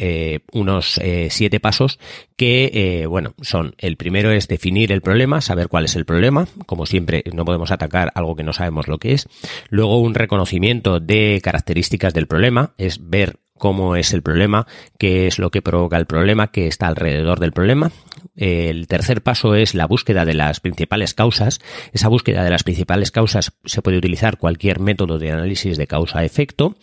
unos 0.51 0.99
siete 1.29 1.59
pasos 1.59 1.99
que, 2.35 3.05
bueno, 3.09 3.33
son 3.41 3.75
el 3.77 3.97
primero 3.97 4.31
es 4.31 4.47
definir 4.47 4.91
el 4.91 5.01
problema, 5.01 5.41
saber 5.41 5.67
cuál 5.67 5.85
es 5.85 5.95
el 5.95 6.05
problema. 6.05 6.47
Como 6.65 6.85
siempre, 6.85 7.23
no 7.33 7.45
podemos 7.45 7.71
atacar 7.71 8.11
algo 8.15 8.35
que 8.35 8.43
no 8.43 8.53
sabemos 8.53 8.87
lo 8.87 8.97
que 8.97 9.13
es. 9.13 9.27
Luego, 9.69 9.99
un 9.99 10.15
reconocimiento 10.15 10.99
de 10.99 11.39
características 11.43 12.13
del 12.13 12.27
problema, 12.27 12.73
es 12.77 13.09
ver 13.09 13.39
cómo 13.57 13.95
es 13.95 14.13
el 14.13 14.21
problema, 14.21 14.67
qué 14.97 15.27
es 15.27 15.39
lo 15.39 15.51
que 15.51 15.61
provoca 15.61 15.97
el 15.97 16.05
problema, 16.05 16.51
qué 16.51 16.67
está 16.67 16.87
alrededor 16.87 17.39
del 17.39 17.51
problema. 17.51 17.91
El 18.35 18.87
tercer 18.87 19.23
paso 19.23 19.55
es 19.55 19.73
la 19.73 19.87
búsqueda 19.87 20.23
de 20.23 20.35
las 20.35 20.59
principales 20.59 21.13
causas. 21.13 21.59
Esa 21.91 22.07
búsqueda 22.07 22.43
de 22.43 22.51
las 22.51 22.63
principales 22.63 23.11
causas 23.11 23.53
se 23.65 23.81
puede 23.81 23.97
utilizar 23.97 24.37
cualquier 24.37 24.79
método 24.79 25.17
de 25.17 25.31
análisis 25.31 25.77
de 25.77 25.87
causa-efecto. 25.87 26.75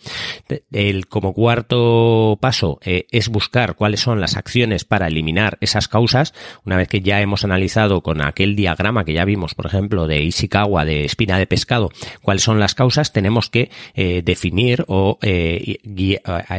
El 0.71 1.07
como 1.07 1.33
cuarto 1.33 2.37
paso 2.41 2.79
eh, 2.83 3.07
es 3.11 3.29
buscar 3.29 3.75
cuáles 3.75 4.01
son 4.01 4.19
las 4.19 4.35
acciones 4.35 4.83
para 4.83 5.07
eliminar 5.07 5.57
esas 5.61 5.87
causas. 5.87 6.33
Una 6.65 6.75
vez 6.75 6.89
que 6.89 7.01
ya 7.01 7.21
hemos 7.21 7.45
analizado 7.45 8.01
con 8.01 8.21
aquel 8.21 8.55
diagrama 8.55 9.05
que 9.05 9.13
ya 9.13 9.23
vimos, 9.23 9.55
por 9.55 9.65
ejemplo, 9.65 10.07
de 10.07 10.23
Ishikawa, 10.23 10.83
de 10.83 11.05
espina 11.05 11.37
de 11.37 11.47
pescado, 11.47 11.89
cuáles 12.21 12.43
son 12.43 12.59
las 12.59 12.75
causas, 12.75 13.13
tenemos 13.13 13.49
que 13.49 13.71
eh, 13.93 14.21
definir 14.23 14.83
o 14.87 15.19
eh, 15.21 15.77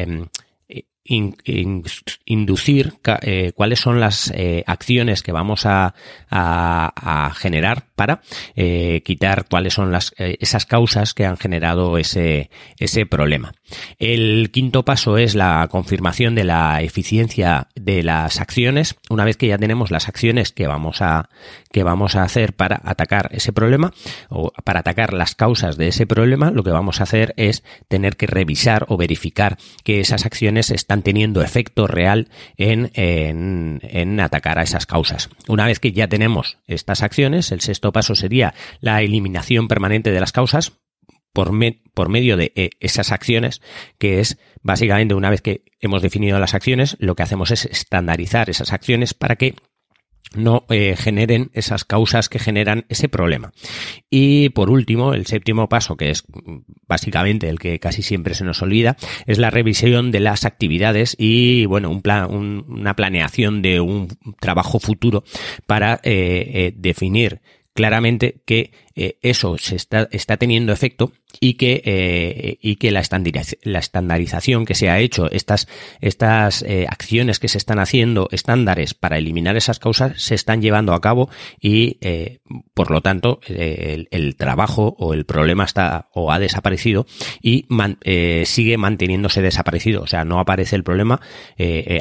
Em, 0.06 0.26
inducir 2.24 2.94
eh, 3.22 3.52
cuáles 3.54 3.78
son 3.78 4.00
las 4.00 4.32
eh, 4.34 4.64
acciones 4.66 5.22
que 5.22 5.30
vamos 5.30 5.64
a, 5.64 5.94
generar 7.36 7.86
para 7.96 8.20
eh, 8.54 9.02
quitar 9.04 9.46
cuáles 9.48 9.74
son 9.74 9.90
las 9.90 10.14
esas 10.16 10.66
causas 10.66 11.14
que 11.14 11.26
han 11.26 11.36
generado 11.36 11.98
ese 11.98 12.50
ese 12.78 13.06
problema. 13.06 13.54
El 13.98 14.50
quinto 14.52 14.84
paso 14.84 15.18
es 15.18 15.34
la 15.34 15.66
confirmación 15.70 16.34
de 16.34 16.44
la 16.44 16.82
eficiencia 16.82 17.68
de 17.74 18.02
las 18.02 18.40
acciones. 18.40 18.94
Una 19.10 19.24
vez 19.24 19.36
que 19.36 19.48
ya 19.48 19.58
tenemos 19.58 19.90
las 19.90 20.08
acciones 20.08 20.52
que 20.52 20.66
vamos 20.66 21.02
a 21.02 21.28
que 21.72 21.82
vamos 21.82 22.16
a 22.16 22.22
hacer 22.22 22.54
para 22.54 22.80
atacar 22.84 23.28
ese 23.32 23.52
problema 23.52 23.92
o 24.28 24.52
para 24.64 24.80
atacar 24.80 25.12
las 25.12 25.34
causas 25.34 25.76
de 25.76 25.88
ese 25.88 26.06
problema, 26.06 26.50
lo 26.50 26.62
que 26.62 26.70
vamos 26.70 27.00
a 27.00 27.04
hacer 27.04 27.34
es 27.36 27.64
tener 27.88 28.16
que 28.16 28.26
revisar 28.26 28.86
o 28.88 28.96
verificar 28.96 29.58
que 29.84 30.00
esas 30.00 30.26
acciones 30.26 30.70
están 30.70 31.02
teniendo 31.02 31.42
efecto 31.42 31.86
real 31.86 32.28
en, 32.56 32.90
en, 32.94 34.20
atacar 34.20 34.58
a 34.58 34.62
esas 34.62 34.86
causas. 34.86 35.28
Una 35.48 35.66
vez 35.66 35.80
que 35.80 35.92
ya 35.92 36.08
tenemos 36.08 36.58
estas 36.66 37.02
acciones, 37.02 37.52
el 37.52 37.60
sexto 37.60 37.85
paso 37.92 38.14
sería 38.14 38.54
la 38.80 39.02
eliminación 39.02 39.68
permanente 39.68 40.10
de 40.10 40.20
las 40.20 40.32
causas, 40.32 40.72
por, 41.36 42.08
medio 42.08 42.36
de 42.36 42.52
eh, 42.54 42.70
esas 42.80 43.12
acciones, 43.12 43.60
que 43.98 44.20
es 44.20 44.38
básicamente 44.62 45.14
una 45.14 45.28
vez 45.28 45.42
que 45.42 45.64
hemos 45.80 46.00
definido 46.00 46.38
las 46.38 46.54
acciones, 46.54 46.96
lo 46.98 47.14
que 47.14 47.22
hacemos 47.22 47.50
es 47.50 47.66
estandarizar 47.66 48.48
esas 48.48 48.72
acciones 48.72 49.12
para 49.12 49.36
que 49.36 49.54
no 50.34 50.64
eh, 50.70 50.96
generen 50.96 51.50
esas 51.52 51.84
causas 51.84 52.28
que 52.28 52.38
generan 52.38 52.86
ese 52.88 53.08
problema. 53.08 53.52
Y 54.10 54.48
por 54.50 54.70
último, 54.70 55.12
el 55.12 55.26
séptimo 55.26 55.68
paso, 55.68 55.96
que 55.96 56.10
es 56.10 56.24
básicamente 56.88 57.48
el 57.48 57.58
que 57.58 57.78
casi 57.78 58.02
siempre 58.02 58.34
se 58.34 58.44
nos 58.44 58.62
olvida, 58.62 58.96
es 59.26 59.38
la 59.38 59.50
revisión 59.50 60.10
de 60.10 60.20
las 60.20 60.44
actividades 60.44 61.16
y, 61.18 61.66
bueno, 61.66 61.90
una 61.90 62.96
planeación 62.96 63.62
de 63.62 63.80
un 63.80 64.08
trabajo 64.40 64.80
futuro 64.80 65.22
para 65.66 66.00
eh, 66.02 66.72
definir 66.76 67.40
claramente 67.76 68.40
que 68.44 68.72
eh, 68.98 69.18
eso 69.20 69.58
se 69.58 69.76
está, 69.76 70.08
está, 70.10 70.38
teniendo 70.38 70.72
efecto 70.72 71.12
y 71.38 71.54
que, 71.54 71.82
eh, 71.84 72.58
y 72.62 72.76
que 72.76 72.90
la, 72.90 73.02
la, 73.62 73.78
estandarización 73.78 74.64
que 74.64 74.74
se 74.74 74.88
ha 74.88 74.98
hecho, 75.00 75.30
estas, 75.30 75.68
estas 76.00 76.62
eh, 76.62 76.86
acciones 76.88 77.38
que 77.38 77.48
se 77.48 77.58
están 77.58 77.78
haciendo, 77.78 78.28
estándares 78.32 78.94
para 78.94 79.18
eliminar 79.18 79.54
esas 79.54 79.78
causas, 79.78 80.22
se 80.22 80.34
están 80.34 80.62
llevando 80.62 80.94
a 80.94 81.02
cabo 81.02 81.28
y, 81.60 81.98
por 82.72 82.90
lo 82.90 83.02
tanto, 83.02 83.40
el, 83.46 84.36
trabajo 84.36 84.96
o 84.98 85.12
el 85.12 85.26
problema 85.26 85.64
está 85.64 86.08
o 86.14 86.32
ha 86.32 86.38
desaparecido 86.38 87.06
y 87.42 87.66
sigue 88.44 88.78
manteniéndose 88.78 89.42
desaparecido. 89.42 90.02
O 90.02 90.06
sea, 90.06 90.24
no 90.24 90.40
aparece 90.40 90.74
el 90.74 90.84
problema 90.84 91.20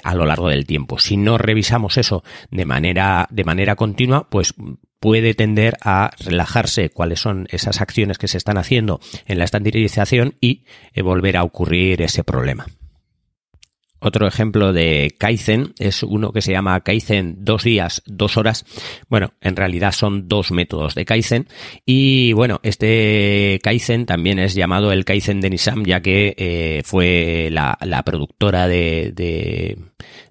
a 0.03 0.15
lo 0.15 0.25
largo 0.25 0.48
del 0.48 0.65
tiempo. 0.65 0.98
Si 0.98 1.17
no 1.17 1.38
revisamos 1.38 1.98
eso 1.98 2.24
de 2.51 2.65
manera, 2.65 3.27
de 3.32 3.44
manera 3.44 3.75
continua, 3.75 4.29
pues 4.29 4.53
puede 5.00 5.34
tender 5.34 5.78
a 5.82 6.12
relajarse 6.20 6.90
cuáles 6.90 7.20
son 7.20 7.48
esas 7.52 7.82
acciones 7.82 8.18
que 8.18 8.28
se 8.28 8.38
están 8.38 8.58
haciendo 8.58 9.00
en 9.25 9.38
la 9.38 9.46
estandarización 9.46 10.36
y 10.42 10.66
eh, 10.94 11.02
volver 11.02 11.38
a 11.38 11.44
ocurrir 11.44 12.02
ese 12.02 12.24
problema. 12.24 12.66
Otro 14.06 14.28
ejemplo 14.28 14.72
de 14.72 15.16
Kaizen 15.18 15.74
es 15.80 16.04
uno 16.04 16.32
que 16.32 16.44
se 16.44 16.52
llama 16.52 16.80
Kaizen 16.82 17.38
dos 17.40 17.64
días, 17.64 18.04
dos 18.06 18.38
horas. 18.38 18.64
Bueno, 19.10 19.34
en 19.42 19.56
realidad 19.56 19.94
son 19.94 20.28
dos 20.28 20.52
métodos 20.52 20.94
de 20.94 21.06
Kaizen. 21.06 21.48
Y 21.88 22.32
bueno, 22.34 22.60
este 22.62 23.60
Kaizen 23.64 24.06
también 24.06 24.38
es 24.38 24.54
llamado 24.54 24.92
el 24.92 25.06
Kaizen 25.06 25.42
de 25.42 25.50
Nissan, 25.50 25.86
ya 25.86 26.02
que 26.02 26.36
eh, 26.38 26.84
fue 26.86 27.50
la, 27.52 27.80
productora 28.06 28.68
de, 28.68 29.76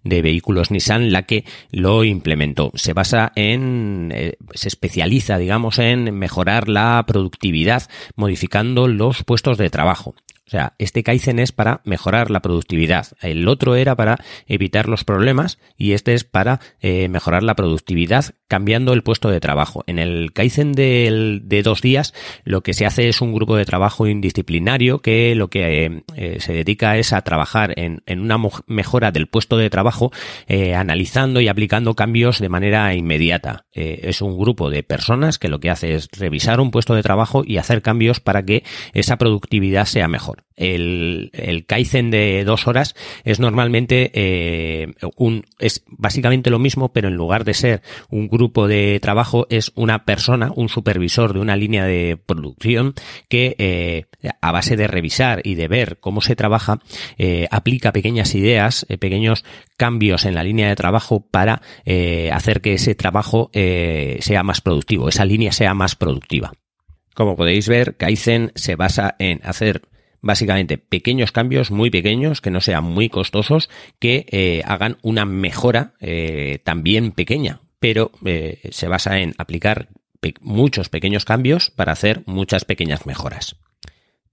vehículos 0.04 0.70
Nissan 0.70 1.10
la 1.10 1.22
que 1.22 1.44
lo 1.72 2.04
implementó. 2.04 2.70
Se 2.76 2.92
basa 2.92 3.32
en, 3.34 4.12
eh, 4.14 4.36
se 4.54 4.68
especializa, 4.68 5.36
digamos, 5.36 5.80
en 5.80 6.16
mejorar 6.16 6.68
la 6.68 7.02
productividad 7.08 7.82
modificando 8.14 8.86
los 8.86 9.24
puestos 9.24 9.58
de 9.58 9.68
trabajo. 9.68 10.14
Sea, 10.54 10.74
este 10.78 11.02
Kaizen 11.02 11.40
es 11.40 11.50
para 11.50 11.80
mejorar 11.82 12.30
la 12.30 12.38
productividad. 12.38 13.08
El 13.20 13.48
otro 13.48 13.74
era 13.74 13.96
para 13.96 14.20
evitar 14.46 14.88
los 14.88 15.02
problemas 15.02 15.58
y 15.76 15.94
este 15.94 16.14
es 16.14 16.22
para 16.22 16.60
eh, 16.78 17.08
mejorar 17.08 17.42
la 17.42 17.56
productividad 17.56 18.36
cambiando 18.54 18.92
el 18.92 19.02
puesto 19.02 19.30
de 19.30 19.40
trabajo. 19.40 19.82
En 19.88 19.98
el 19.98 20.32
Kaizen 20.32 20.74
de, 20.74 21.40
de, 21.42 21.62
dos 21.64 21.82
días 21.82 22.14
lo 22.44 22.62
que 22.62 22.72
se 22.72 22.86
hace 22.86 23.08
es 23.08 23.20
un 23.20 23.34
grupo 23.34 23.56
de 23.56 23.64
trabajo 23.64 24.06
indisciplinario 24.06 25.00
que 25.00 25.34
lo 25.34 25.50
que 25.50 25.86
eh, 25.86 26.02
eh, 26.14 26.36
se 26.38 26.52
dedica 26.52 26.96
es 26.96 27.12
a 27.12 27.22
trabajar 27.22 27.76
en, 27.76 28.04
en, 28.06 28.20
una 28.20 28.38
mejora 28.68 29.10
del 29.10 29.26
puesto 29.26 29.56
de 29.56 29.70
trabajo 29.70 30.12
analizando 30.76 31.40
y 31.40 31.48
aplicando 31.48 31.94
cambios 31.94 32.38
de 32.38 32.48
manera 32.48 32.94
inmediata. 32.94 33.64
es 33.72 34.22
un 34.22 34.38
grupo 34.38 34.70
de 34.70 34.84
personas 34.84 35.40
que 35.40 35.48
lo 35.48 35.58
que 35.58 35.70
hace 35.70 35.94
es 35.94 36.08
revisar 36.12 36.60
un 36.60 36.70
puesto 36.70 36.94
de 36.94 37.02
trabajo 37.02 37.42
y 37.44 37.56
hacer 37.56 37.82
cambios 37.82 38.20
para 38.20 38.44
que 38.44 38.62
esa 38.92 39.18
productividad 39.18 39.86
sea 39.86 40.06
mejor. 40.06 40.44
El, 40.56 41.30
el 41.32 41.66
Kaizen 41.66 42.12
de 42.12 42.44
dos 42.44 42.68
horas 42.68 42.94
es 43.24 43.40
normalmente 43.40 44.12
eh, 44.14 44.94
un 45.16 45.44
es 45.58 45.84
básicamente 45.88 46.50
lo 46.50 46.58
mismo, 46.58 46.92
pero 46.92 47.08
en 47.08 47.14
lugar 47.14 47.44
de 47.44 47.54
ser 47.54 47.82
un 48.08 48.28
grupo 48.28 48.43
de 48.52 48.98
trabajo 49.00 49.46
es 49.50 49.72
una 49.74 50.04
persona, 50.04 50.52
un 50.54 50.68
supervisor 50.68 51.32
de 51.32 51.40
una 51.40 51.56
línea 51.56 51.84
de 51.84 52.16
producción 52.16 52.94
que 53.28 53.56
eh, 53.58 54.04
a 54.40 54.52
base 54.52 54.76
de 54.76 54.86
revisar 54.86 55.40
y 55.44 55.54
de 55.54 55.68
ver 55.68 55.98
cómo 55.98 56.20
se 56.20 56.36
trabaja 56.36 56.80
eh, 57.18 57.48
aplica 57.50 57.92
pequeñas 57.92 58.34
ideas, 58.34 58.86
eh, 58.88 58.98
pequeños 58.98 59.44
cambios 59.76 60.24
en 60.24 60.34
la 60.34 60.44
línea 60.44 60.68
de 60.68 60.76
trabajo 60.76 61.26
para 61.28 61.62
hacer 62.32 62.60
que 62.60 62.74
ese 62.74 62.94
trabajo 62.94 63.50
sea 63.52 64.42
más 64.42 64.60
productivo, 64.60 65.08
esa 65.08 65.24
línea 65.24 65.52
sea 65.52 65.74
más 65.74 65.96
productiva. 65.96 66.52
Como 67.14 67.36
podéis 67.36 67.68
ver, 67.68 67.96
Kaizen 67.96 68.52
se 68.54 68.76
basa 68.76 69.16
en 69.18 69.40
hacer 69.42 69.82
básicamente 70.20 70.78
pequeños 70.78 71.32
cambios 71.32 71.70
muy 71.70 71.90
pequeños 71.90 72.40
que 72.40 72.50
no 72.50 72.60
sean 72.60 72.84
muy 72.84 73.08
costosos 73.08 73.68
que 73.98 74.62
hagan 74.64 74.98
una 75.02 75.24
mejora 75.24 75.94
también 76.64 77.10
pequeña 77.12 77.60
pero 77.84 78.12
eh, 78.24 78.70
se 78.70 78.88
basa 78.88 79.18
en 79.18 79.34
aplicar 79.36 79.90
muchos 80.40 80.88
pequeños 80.88 81.26
cambios 81.26 81.70
para 81.70 81.92
hacer 81.92 82.22
muchas 82.24 82.64
pequeñas 82.64 83.04
mejoras 83.04 83.56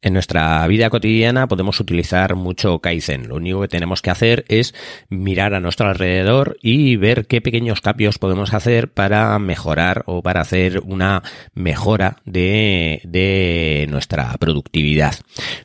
en 0.01 0.13
nuestra 0.13 0.65
vida 0.67 0.89
cotidiana 0.89 1.47
podemos 1.47 1.79
utilizar 1.79 2.35
mucho 2.35 2.79
Kaizen. 2.79 3.27
Lo 3.27 3.35
único 3.35 3.61
que 3.61 3.67
tenemos 3.67 4.01
que 4.01 4.09
hacer 4.09 4.45
es 4.47 4.73
mirar 5.09 5.53
a 5.53 5.59
nuestro 5.59 5.87
alrededor 5.89 6.57
y 6.61 6.95
ver 6.95 7.27
qué 7.27 7.39
pequeños 7.39 7.81
cambios 7.81 8.17
podemos 8.17 8.53
hacer 8.53 8.91
para 8.91 9.37
mejorar 9.37 10.03
o 10.07 10.23
para 10.23 10.41
hacer 10.41 10.79
una 10.79 11.21
mejora 11.53 12.17
de, 12.25 13.01
de 13.03 13.85
nuestra 13.89 14.33
productividad. 14.39 15.15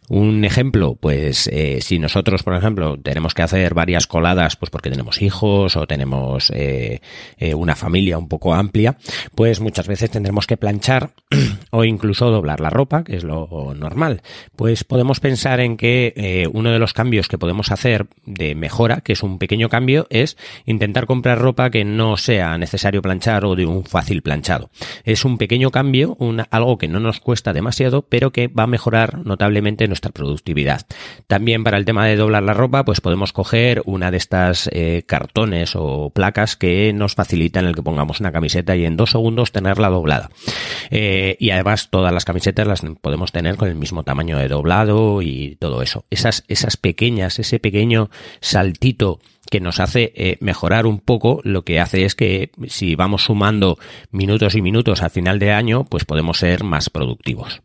Un 0.08 0.44
ejemplo, 0.44 0.96
pues 0.96 1.48
eh, 1.50 1.78
si 1.80 1.98
nosotros, 1.98 2.42
por 2.42 2.54
ejemplo, 2.54 2.98
tenemos 2.98 3.32
que 3.32 3.42
hacer 3.42 3.72
varias 3.72 4.06
coladas, 4.06 4.56
pues 4.56 4.70
porque 4.70 4.90
tenemos 4.90 5.22
hijos 5.22 5.76
o 5.76 5.86
tenemos 5.86 6.50
eh, 6.54 7.00
eh, 7.38 7.54
una 7.54 7.74
familia 7.74 8.18
un 8.18 8.28
poco 8.28 8.54
amplia, 8.54 8.98
pues 9.34 9.60
muchas 9.60 9.88
veces 9.88 10.10
tendremos 10.10 10.46
que 10.46 10.58
planchar 10.58 11.10
o 11.70 11.84
incluso 11.84 12.30
doblar 12.30 12.60
la 12.60 12.68
ropa, 12.68 13.02
que 13.02 13.16
es 13.16 13.24
lo 13.24 13.74
normal 13.74 14.20
pues 14.56 14.84
podemos 14.84 15.20
pensar 15.20 15.60
en 15.60 15.76
que 15.76 16.12
eh, 16.16 16.48
uno 16.52 16.70
de 16.70 16.78
los 16.78 16.92
cambios 16.92 17.28
que 17.28 17.38
podemos 17.38 17.70
hacer 17.70 18.06
de 18.24 18.54
mejora, 18.54 19.00
que 19.00 19.12
es 19.12 19.22
un 19.22 19.38
pequeño 19.38 19.68
cambio, 19.68 20.06
es 20.10 20.36
intentar 20.64 21.06
comprar 21.06 21.38
ropa 21.38 21.70
que 21.70 21.84
no 21.84 22.16
sea 22.16 22.58
necesario 22.58 23.02
planchar 23.02 23.44
o 23.44 23.54
de 23.54 23.66
un 23.66 23.84
fácil 23.84 24.22
planchado. 24.22 24.70
Es 25.04 25.24
un 25.24 25.38
pequeño 25.38 25.70
cambio, 25.70 26.16
algo 26.50 26.78
que 26.78 26.88
no 26.88 27.00
nos 27.00 27.20
cuesta 27.20 27.52
demasiado, 27.52 28.02
pero 28.02 28.32
que 28.32 28.48
va 28.48 28.64
a 28.64 28.68
mejorar 28.68 29.24
notablemente 29.24 29.88
nuestra 29.88 30.10
productividad. 30.10 30.86
También 31.26 31.64
para 31.64 31.76
el 31.76 31.84
tema 31.84 32.06
de 32.06 32.16
doblar 32.16 32.42
la 32.42 32.54
ropa, 32.54 32.84
pues 32.84 33.00
podemos 33.00 33.32
coger 33.32 33.82
una 33.84 34.10
de 34.10 34.16
estas 34.16 34.68
eh, 34.72 35.04
cartones 35.06 35.74
o 35.74 36.10
placas 36.10 36.56
que 36.56 36.92
nos 36.92 37.14
facilitan 37.14 37.66
el 37.66 37.74
que 37.74 37.82
pongamos 37.82 38.20
una 38.20 38.32
camiseta 38.32 38.76
y 38.76 38.84
en 38.84 38.96
dos 38.96 39.10
segundos 39.10 39.52
tenerla 39.52 39.88
doblada. 39.88 40.30
Eh, 40.90 41.36
y 41.38 41.50
además 41.50 41.88
todas 41.90 42.12
las 42.12 42.24
camisetas 42.24 42.66
las 42.66 42.82
podemos 43.00 43.32
tener 43.32 43.56
con 43.56 43.68
el 43.68 43.74
mismo 43.74 44.02
tamaño 44.02 44.15
tamaño 44.16 44.38
de 44.38 44.48
doblado 44.48 45.20
y 45.20 45.56
todo 45.56 45.82
eso. 45.82 46.06
Esas, 46.08 46.44
esas 46.48 46.78
pequeñas, 46.78 47.38
ese 47.38 47.58
pequeño 47.58 48.08
saltito 48.40 49.20
que 49.50 49.60
nos 49.60 49.78
hace 49.78 50.10
eh, 50.16 50.38
mejorar 50.40 50.86
un 50.86 51.00
poco, 51.00 51.40
lo 51.44 51.64
que 51.64 51.80
hace 51.80 52.06
es 52.06 52.14
que 52.14 52.50
si 52.66 52.94
vamos 52.94 53.24
sumando 53.24 53.78
minutos 54.10 54.54
y 54.54 54.62
minutos 54.62 55.02
al 55.02 55.10
final 55.10 55.38
de 55.38 55.52
año, 55.52 55.84
pues 55.84 56.06
podemos 56.06 56.38
ser 56.38 56.64
más 56.64 56.88
productivos. 56.88 57.60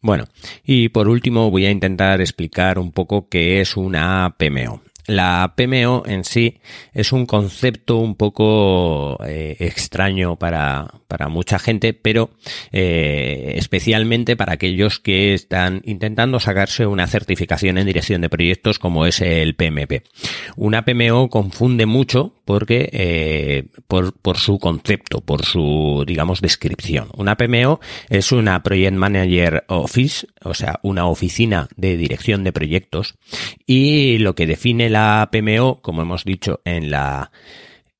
Bueno, 0.00 0.26
y 0.62 0.90
por 0.90 1.08
último 1.08 1.50
voy 1.50 1.66
a 1.66 1.72
intentar 1.72 2.20
explicar 2.20 2.78
un 2.78 2.92
poco 2.92 3.28
qué 3.28 3.60
es 3.60 3.76
una 3.76 4.36
PMO. 4.38 4.80
La 5.08 5.54
PMO 5.56 6.02
en 6.04 6.22
sí 6.22 6.60
es 6.92 7.12
un 7.12 7.24
concepto 7.24 7.96
un 7.96 8.14
poco 8.14 9.16
eh, 9.24 9.56
extraño 9.58 10.36
para, 10.36 10.86
para, 11.08 11.28
mucha 11.28 11.58
gente, 11.58 11.94
pero 11.94 12.28
eh, 12.72 13.54
especialmente 13.56 14.36
para 14.36 14.52
aquellos 14.52 14.98
que 14.98 15.32
están 15.32 15.80
intentando 15.86 16.38
sacarse 16.40 16.84
una 16.84 17.06
certificación 17.06 17.78
en 17.78 17.86
dirección 17.86 18.20
de 18.20 18.28
proyectos 18.28 18.78
como 18.78 19.06
es 19.06 19.22
el 19.22 19.54
PMP. 19.54 20.02
Una 20.56 20.84
PMO 20.84 21.30
confunde 21.30 21.86
mucho 21.86 22.34
porque 22.44 22.90
eh, 22.92 23.64
por, 23.86 24.12
por 24.12 24.36
su 24.36 24.58
concepto, 24.58 25.22
por 25.22 25.46
su 25.46 26.04
digamos 26.06 26.42
descripción. 26.42 27.08
Una 27.16 27.36
PMO 27.38 27.80
es 28.10 28.30
una 28.30 28.62
Project 28.62 28.94
Manager 28.94 29.64
Office, 29.68 30.26
o 30.44 30.52
sea, 30.52 30.80
una 30.82 31.06
oficina 31.06 31.68
de 31.76 31.96
dirección 31.96 32.44
de 32.44 32.52
proyectos 32.52 33.14
y 33.66 34.18
lo 34.18 34.34
que 34.34 34.46
define 34.46 34.90
la 34.90 34.97
la 34.98 35.28
PMO, 35.30 35.80
como 35.80 36.02
hemos 36.02 36.24
dicho 36.24 36.60
en 36.64 36.90
la 36.90 37.30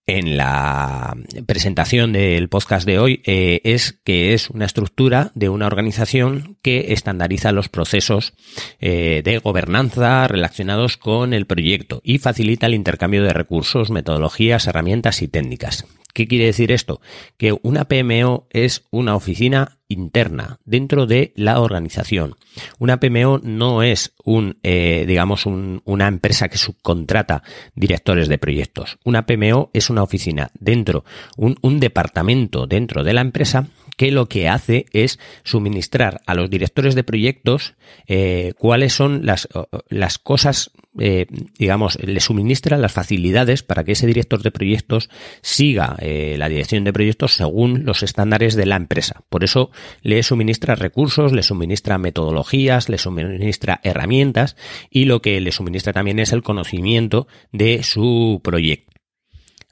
en 0.07 0.39
la 0.39 1.15
presentación 1.47 2.15
del 2.15 2.49
podcast 2.49 2.87
de 2.87 2.99
hoy 2.99 3.23
eh, 3.27 3.61
es 3.63 4.01
que 4.05 4.33
es 4.33 4.49
una 4.49 4.65
estructura 4.65 5.31
de 5.35 5.51
una 5.51 5.67
organización 5.67 6.57
que 6.63 6.95
estandariza 6.95 7.53
los 7.53 7.69
procesos 7.69 8.33
eh, 8.81 9.21
de 9.23 9.37
gobernanza 9.37 10.27
relacionados 10.27 10.97
con 10.97 11.35
el 11.35 11.47
proyecto 11.47 12.01
y 12.03 12.19
facilita 12.19 12.67
el 12.67 12.75
intercambio 12.75 13.23
de 13.23 13.35
recursos, 13.35 13.91
metodologías, 13.91 14.67
herramientas 14.67 15.21
y 15.21 15.29
técnicas. 15.29 15.87
¿Qué 16.15 16.27
quiere 16.27 16.47
decir 16.47 16.73
esto? 16.73 17.03
Que 17.37 17.55
una 17.63 17.85
PMO 17.85 18.49
es 18.51 18.87
una 18.91 19.15
oficina 19.15 19.78
interna 19.89 20.59
dentro 20.65 21.07
de 21.07 21.33
la 21.35 21.61
organización. 21.61 22.37
Una 22.79 23.01
PMO 23.01 23.41
no 23.43 23.83
es 23.83 24.15
un, 24.25 24.59
eh, 24.63 25.05
digamos, 25.07 25.47
un, 25.47 25.83
una 25.85 26.07
empresa 26.07 26.49
que 26.49 26.59
subcontrata 26.59 27.43
directores 27.75 28.29
de 28.29 28.39
proyectos. 28.39 28.99
Una 29.05 29.27
PMO 29.27 29.71
es 29.73 29.91
una 29.91 30.03
oficina 30.03 30.51
dentro, 30.59 31.05
un, 31.37 31.57
un 31.63 31.81
departamento 31.81 32.67
dentro 32.67 33.03
de 33.03 33.15
la 33.15 33.23
empresa 33.23 33.69
que 33.97 34.13
lo 34.13 34.29
que 34.29 34.49
hace 34.49 34.87
es 34.93 35.19
suministrar 35.43 36.21
a 36.25 36.35
los 36.37 36.49
directores 36.49 36.95
de 36.95 37.03
proyectos 37.03 37.75
eh, 38.07 38.53
cuáles 38.57 38.93
son 38.93 39.27
las, 39.27 39.49
las 39.89 40.19
cosas, 40.19 40.71
eh, 41.01 41.27
digamos, 41.59 41.99
le 42.01 42.21
suministra 42.21 42.79
las 42.79 42.93
facilidades 42.93 43.65
para 43.65 43.83
que 43.83 43.93
ese 43.93 44.07
director 44.07 44.41
de 44.43 44.53
proyectos 44.53 45.11
siga 45.43 45.97
la 46.01 46.49
dirección 46.49 46.85
de 46.85 46.93
proyectos 46.93 47.35
según 47.35 47.85
los 47.85 48.05
estándares 48.05 48.55
de 48.55 48.67
la 48.67 48.77
empresa. 48.77 49.25
Por 49.29 49.43
eso 49.43 49.73
le 50.03 50.23
suministra 50.23 50.75
recursos, 50.75 51.33
le 51.33 51.43
suministra 51.43 51.99
metodologías, 51.99 52.89
le 52.89 52.99
suministra 52.99 53.81
herramientas 53.83 54.57
y 54.91 55.05
lo 55.05 55.23
que 55.23 55.41
le 55.41 55.53
suministra 55.53 55.93
también 55.93 56.19
es 56.19 56.33
el 56.33 56.43
conocimiento 56.43 57.27
de 57.53 57.83
su 57.83 58.41
proyecto. 58.43 58.93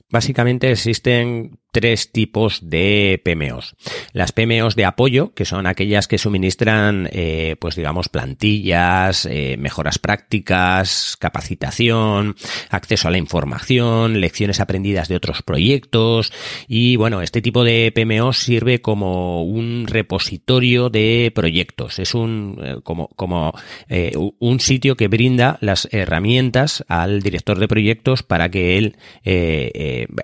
Básicamente 0.09 0.71
existen 0.71 1.59
tres 1.77 2.11
tipos 2.11 2.71
de 2.71 3.21
PMOs. 3.23 3.75
Las 4.15 4.33
PMOs 4.33 4.77
de 4.77 4.87
apoyo, 4.87 5.35
que 5.35 5.45
son 5.45 5.67
aquellas 5.67 6.09
que 6.09 6.17
suministran, 6.17 7.07
eh, 7.13 7.57
pues 7.61 7.77
digamos, 7.77 8.09
plantillas, 8.09 9.27
eh, 9.27 9.57
mejoras 9.59 9.99
prácticas, 9.99 11.19
capacitación, 11.21 12.35
acceso 12.71 13.09
a 13.09 13.11
la 13.11 13.19
información, 13.19 14.23
lecciones 14.23 14.61
aprendidas 14.61 15.09
de 15.09 15.17
otros 15.17 15.43
proyectos 15.43 16.33
y 16.67 16.97
bueno, 16.97 17.21
este 17.21 17.43
tipo 17.43 17.63
de 17.63 17.93
PMOs 17.95 18.39
sirve 18.39 18.81
como 18.81 19.45
un 19.45 19.85
repositorio 19.87 20.89
de 20.89 21.31
proyectos. 21.35 21.99
Es 21.99 22.15
un 22.15 22.59
eh, 22.65 22.77
como 22.83 23.53
un 24.39 24.61
sitio 24.61 24.97
que 24.97 25.09
brinda 25.09 25.59
las 25.61 25.89
herramientas 25.93 26.87
al 26.89 27.21
director 27.21 27.59
de 27.59 27.69
proyectos 27.69 28.23
para 28.23 28.51
que 28.51 28.79
él 28.79 28.97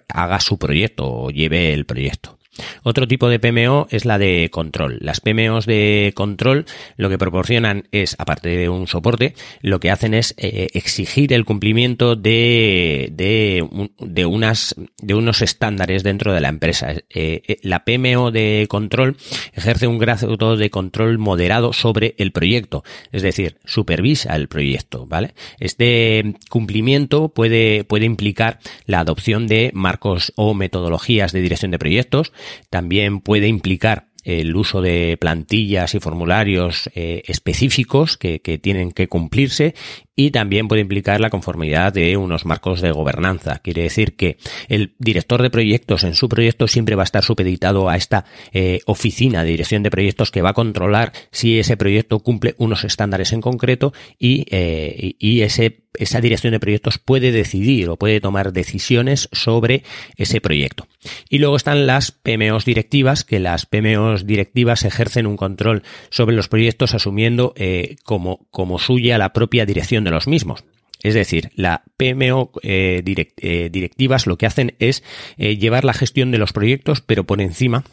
haga 0.09 0.41
su 0.41 0.59
proyecto 0.59 1.12
o 1.12 1.31
lleve 1.43 1.73
el 1.73 1.85
proyecto. 1.85 2.39
Otro 2.83 3.09
tipo 3.09 3.29
de 3.29 3.38
PMO 3.38 3.87
es 3.91 4.05
la 4.05 4.19
de 4.19 4.49
control. 4.51 4.99
Las 5.01 5.21
PMOs 5.21 5.67
de 5.67 6.12
control 6.15 6.67
lo 6.97 7.09
que 7.09 7.19
proporcionan 7.19 7.88
es, 7.93 8.15
aparte 8.19 8.51
de 8.51 8.69
un 8.69 8.87
soporte, 8.87 9.35
lo 9.61 9.81
que 9.81 9.91
hacen 9.91 10.15
es 10.15 10.35
eh, 10.37 10.69
exigir 10.75 11.33
el 11.33 11.45
cumplimiento 11.45 12.17
de, 12.17 13.11
de, 13.12 14.25
unas, 14.27 14.75
de 14.99 15.15
unos 15.15 15.43
estándares 15.43 16.03
dentro 16.03 16.33
de 16.35 16.41
la 16.41 16.49
empresa. 16.49 16.93
Eh, 16.93 17.43
eh 17.47 17.59
la 17.62 17.85
PMO 17.85 18.31
de 18.31 18.67
control 18.69 19.17
ejerce 19.55 19.87
un 19.87 19.99
grado 19.99 20.57
de 20.57 20.71
control 20.71 21.19
moderado 21.19 21.73
sobre 21.73 22.15
el 22.19 22.33
proyecto, 22.33 22.83
es 23.12 23.23
decir, 23.23 23.59
supervisa 23.65 24.35
el 24.37 24.49
proyecto, 24.49 25.07
¿vale? 25.07 25.35
Este 25.59 26.35
cumplimiento 26.51 27.29
puede, 27.29 27.85
puede 27.85 28.05
implicar 28.05 28.59
la 28.87 29.01
adopción 29.01 29.47
de 29.47 29.71
marcos 29.75 30.33
o 30.37 30.55
metodologías 30.55 31.33
de 31.33 31.41
dirección 31.41 31.71
de 31.71 31.79
proyectos, 31.79 32.33
también 32.71 33.21
puede 33.21 33.49
implicar 33.49 34.09
el 34.25 34.55
uso 34.55 34.81
de 34.83 35.17
plantillas 35.21 35.95
y 35.95 36.01
formularios 36.01 36.89
eh, 36.95 37.23
específicos 37.27 38.17
que, 38.17 38.41
que, 38.41 38.59
tienen 38.59 38.93
que 38.93 39.09
cumplirse 39.09 39.75
y 40.14 40.31
también 40.31 40.68
puede 40.68 40.83
implicar 40.83 41.20
la 41.20 41.31
conformidad 41.31 41.92
de 41.92 42.16
unos 42.16 42.44
marcos 42.44 42.81
de 42.81 42.92
gobernanza. 42.92 43.61
Quiere 43.61 43.83
decir 43.83 44.14
que 44.14 44.37
el 44.68 44.94
director 44.98 45.40
de 45.40 45.51
proyectos 45.51 46.05
en 46.05 46.14
su 46.14 46.29
proyecto 46.29 46.68
siempre 46.68 46.96
va 46.96 47.03
a 47.03 47.05
estar 47.05 47.25
supeditado 47.25 47.88
a 47.88 47.96
esta 47.96 48.25
eh, 48.53 48.81
oficina 48.87 49.42
de 49.42 49.51
dirección 49.51 49.83
de 49.83 49.90
proyectos 49.90 50.31
que 50.31 50.42
va 50.42 50.51
a 50.51 50.55
controlar 50.55 51.12
si 51.31 51.59
ese 51.59 51.77
proyecto 51.77 52.20
cumple 52.20 52.55
unos 52.59 52.85
estándares 52.85 53.33
en 53.33 53.40
concreto 53.40 53.92
y, 54.18 54.46
eh, 54.51 55.14
y 55.18 55.42
ese 55.42 55.83
esa 55.98 56.20
dirección 56.20 56.53
de 56.53 56.61
proyectos 56.61 56.98
puede 56.98 57.33
decidir 57.33 57.88
o 57.88 57.96
puede 57.96 58.20
tomar 58.20 58.53
decisiones 58.53 59.29
sobre 59.33 59.85
ese 60.16 60.40
proyecto. 60.40 60.87
Y 61.29 61.38
luego 61.38 61.57
están 61.57 61.87
las 61.87 62.12
PMOs 62.12 62.64
directivas, 62.64 63.25
que 63.25 63.40
las 63.40 63.66
PMOs 63.66 64.27
directivas 64.27 64.85
ejercen 64.85 65.27
un 65.27 65.37
control 65.37 65.83
sobre 66.11 66.37
los 66.37 66.48
proyectos 66.48 66.94
asumiendo 66.94 67.53
eh, 67.57 67.96
como, 68.05 68.46
como 68.51 68.79
suya 68.79 69.18
la 69.18 69.33
propia 69.33 69.66
dirección 69.66 70.02
de 70.05 70.11
los 70.11 70.27
mismos. 70.27 70.65
Es 71.03 71.15
decir, 71.15 71.51
la 71.57 71.83
PMO 71.97 72.53
eh, 72.62 73.03
eh, 73.38 73.71
directivas 73.73 74.27
lo 74.27 74.38
que 74.38 74.47
hacen 74.47 74.77
es 74.79 75.03
llevar 75.37 75.85
la 75.85 75.95
gestión 75.95 76.31
de 76.31 76.38
los 76.38 76.53
proyectos, 76.53 77.01
pero 77.01 77.25
por 77.25 77.41
encima 77.41 77.85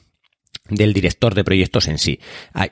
del 0.69 0.93
director 0.93 1.33
de 1.33 1.43
proyectos 1.43 1.87
en 1.87 1.97
sí. 1.97 2.19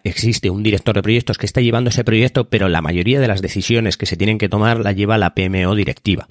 existe 0.04 0.52
un 0.52 0.62
director 0.62 0.94
de 0.94 1.02
proyectos 1.02 1.40
que 1.40 1.48
está 1.48 1.62
llevando 1.62 1.90
ese 1.90 2.04
proyecto, 2.04 2.50
pero 2.50 2.70
la 2.70 2.84
mayoría 2.84 3.20
de 3.20 3.28
las 3.28 3.42
decisiones 3.42 3.98
que 3.98 4.06
se 4.06 4.18
tienen 4.18 4.38
que 4.38 4.50
tomar 4.50 4.82
la 4.82 4.92
lleva 4.92 5.18
la 5.18 5.34
PMO 5.34 5.74
directiva. 5.74 6.28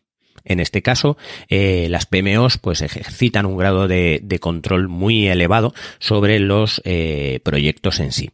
En 0.47 0.61
este 0.61 0.81
caso, 0.81 1.19
eh, 1.49 1.89
las 1.91 2.07
PMOs 2.07 2.59
pues 2.59 2.81
ejercitan 2.81 3.47
un 3.47 3.57
grado 3.57 3.89
de, 3.89 4.39
control 4.41 4.89
muy 4.89 5.27
elevado 5.27 5.75
sobre 5.99 6.39
los 6.39 6.81
eh, 6.85 7.41
proyectos 7.43 7.99
en 7.99 8.13
sí. 8.13 8.31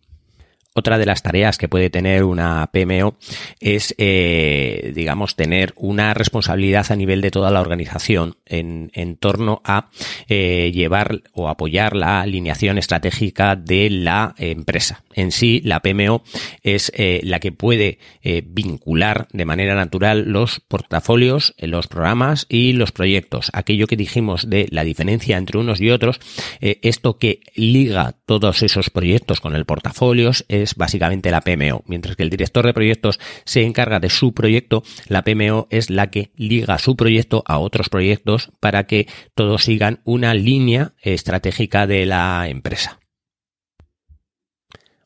Otra 0.74 0.96
de 0.96 1.04
las 1.04 1.22
tareas 1.22 1.58
que 1.58 1.68
puede 1.68 1.90
tener 1.90 2.24
una 2.24 2.70
PMO 2.72 3.16
es, 3.60 3.94
eh, 3.98 4.92
digamos, 4.94 5.36
tener 5.36 5.74
una 5.76 6.14
responsabilidad 6.14 6.86
a 6.90 6.96
nivel 6.96 7.20
de 7.20 7.30
toda 7.30 7.50
la 7.50 7.60
organización 7.60 8.36
en, 8.46 8.90
torno 9.16 9.60
a 9.64 9.90
eh, 10.28 10.70
llevar 10.72 11.22
o 11.34 11.48
apoyar 11.48 11.94
la 11.94 12.22
alineación 12.22 12.78
estratégica 12.78 13.54
de 13.54 13.90
la 13.90 14.34
empresa. 14.38 15.04
En 15.12 15.30
sí, 15.30 15.60
la 15.62 15.80
PMO 15.80 16.22
es 16.62 16.90
eh, 16.96 17.20
la 17.22 17.38
que 17.38 17.52
puede 17.52 17.98
vincular 18.44 19.28
de 19.32 19.44
manera 19.44 19.74
natural 19.74 20.24
los 20.28 20.60
portafolios, 20.60 21.54
los 21.58 21.86
programas 21.86 22.46
y 22.48 22.72
los 22.72 22.92
proyectos. 22.92 23.50
Aquello 23.52 23.86
que 23.86 23.96
dijimos 23.96 24.48
de 24.48 24.68
la 24.70 24.84
diferencia 24.84 25.36
entre 25.36 25.58
unos 25.58 25.80
y 25.80 25.90
otros, 25.90 26.20
esto 26.60 27.18
que 27.18 27.40
liga 27.54 28.14
todos 28.24 28.62
esos 28.62 28.90
proyectos 28.90 29.40
con 29.40 29.54
el 29.54 29.66
portafolio 29.66 30.32
básicamente 30.76 31.30
la 31.30 31.40
PMO. 31.40 31.82
Mientras 31.86 32.16
que 32.16 32.22
el 32.22 32.30
director 32.30 32.64
de 32.64 32.74
proyectos 32.74 33.20
se 33.44 33.62
encarga 33.62 34.00
de 34.00 34.10
su 34.10 34.32
proyecto, 34.32 34.82
la 35.08 35.22
PMO 35.22 35.66
es 35.70 35.90
la 35.90 36.10
que 36.10 36.30
liga 36.36 36.78
su 36.78 36.96
proyecto 36.96 37.42
a 37.46 37.58
otros 37.58 37.88
proyectos 37.88 38.50
para 38.60 38.84
que 38.84 39.06
todos 39.34 39.64
sigan 39.64 40.00
una 40.04 40.34
línea 40.34 40.94
estratégica 41.02 41.86
de 41.86 42.06
la 42.06 42.48
empresa. 42.48 43.01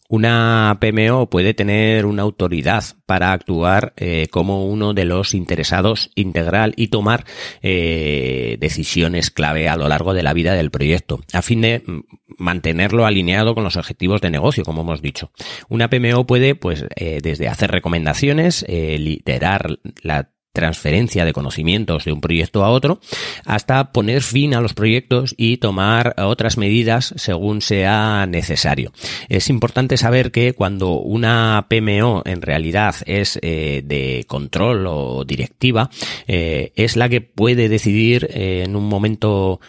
Una 0.09 0.79
PMO 0.81 1.29
puede 1.29 1.55
tener 1.55 2.07
una 2.07 2.23
autoridad 2.23 2.85
para 3.07 3.33
actuar 3.33 3.92
eh, 3.97 4.29
como 4.31 4.66
uno 4.66 4.95
de 4.95 5.05
los 5.05 5.35
interesados 5.35 6.11
integral 6.14 6.75
y 6.77 6.88
tomar 6.88 7.25
eh, 7.62 8.57
decisiones 8.61 9.31
clave 9.31 9.69
a 9.69 9.77
lo 9.77 9.88
largo 9.88 10.14
de 10.14 10.23
la 10.23 10.33
vida 10.33 10.55
del 10.55 10.71
proyecto, 10.71 11.21
a 11.33 11.42
fin 11.42 11.61
de 11.61 11.83
mm, 11.85 12.01
mantenerlo 12.38 13.07
alineado 13.07 13.55
con 13.55 13.64
los 13.64 13.77
objetivos 13.77 14.21
de 14.21 14.31
negocio, 14.31 14.64
como 14.64 14.83
hemos 14.83 15.03
dicho. 15.03 15.31
Una 15.69 15.88
PMO 15.88 16.27
puede, 16.27 16.55
pues, 16.55 16.85
eh, 16.97 17.21
desde 17.23 17.49
hacer 17.49 17.71
recomendaciones, 17.71 18.64
liderar 18.69 19.79
la 20.03 20.31
transferencia 20.57 21.27
de 21.27 21.35
conocimientos 21.35 22.07
de 22.07 22.12
un 22.12 22.23
proyecto 22.23 22.64
a 22.64 22.71
otro, 22.71 22.99
hasta 23.45 23.92
poner 23.92 24.23
fin 24.23 24.55
a 24.55 24.62
los 24.62 24.73
proyectos 24.73 25.35
y 25.37 25.59
tomar 25.59 26.14
otras 26.16 26.57
medidas 26.57 27.12
según 27.16 27.61
sea 27.61 28.25
necesario. 28.27 28.90
Es 29.29 29.51
importante 29.51 29.99
saber 29.99 30.33
que 30.33 30.55
cuando 30.55 30.92
una 30.92 31.66
PMO 31.69 32.23
en 32.25 32.40
realidad 32.40 32.95
es 33.05 33.38
eh, 33.42 33.83
de 33.85 34.25
control 34.27 34.87
o 34.87 35.25
directiva, 35.27 35.90
eh, 36.27 36.73
es 36.75 36.97
la 36.97 37.11
que 37.11 37.21
puede 37.21 37.69
decidir 37.69 38.27
eh, 38.31 38.62
en 38.64 38.77
un 38.77 38.88
momento 38.88 39.61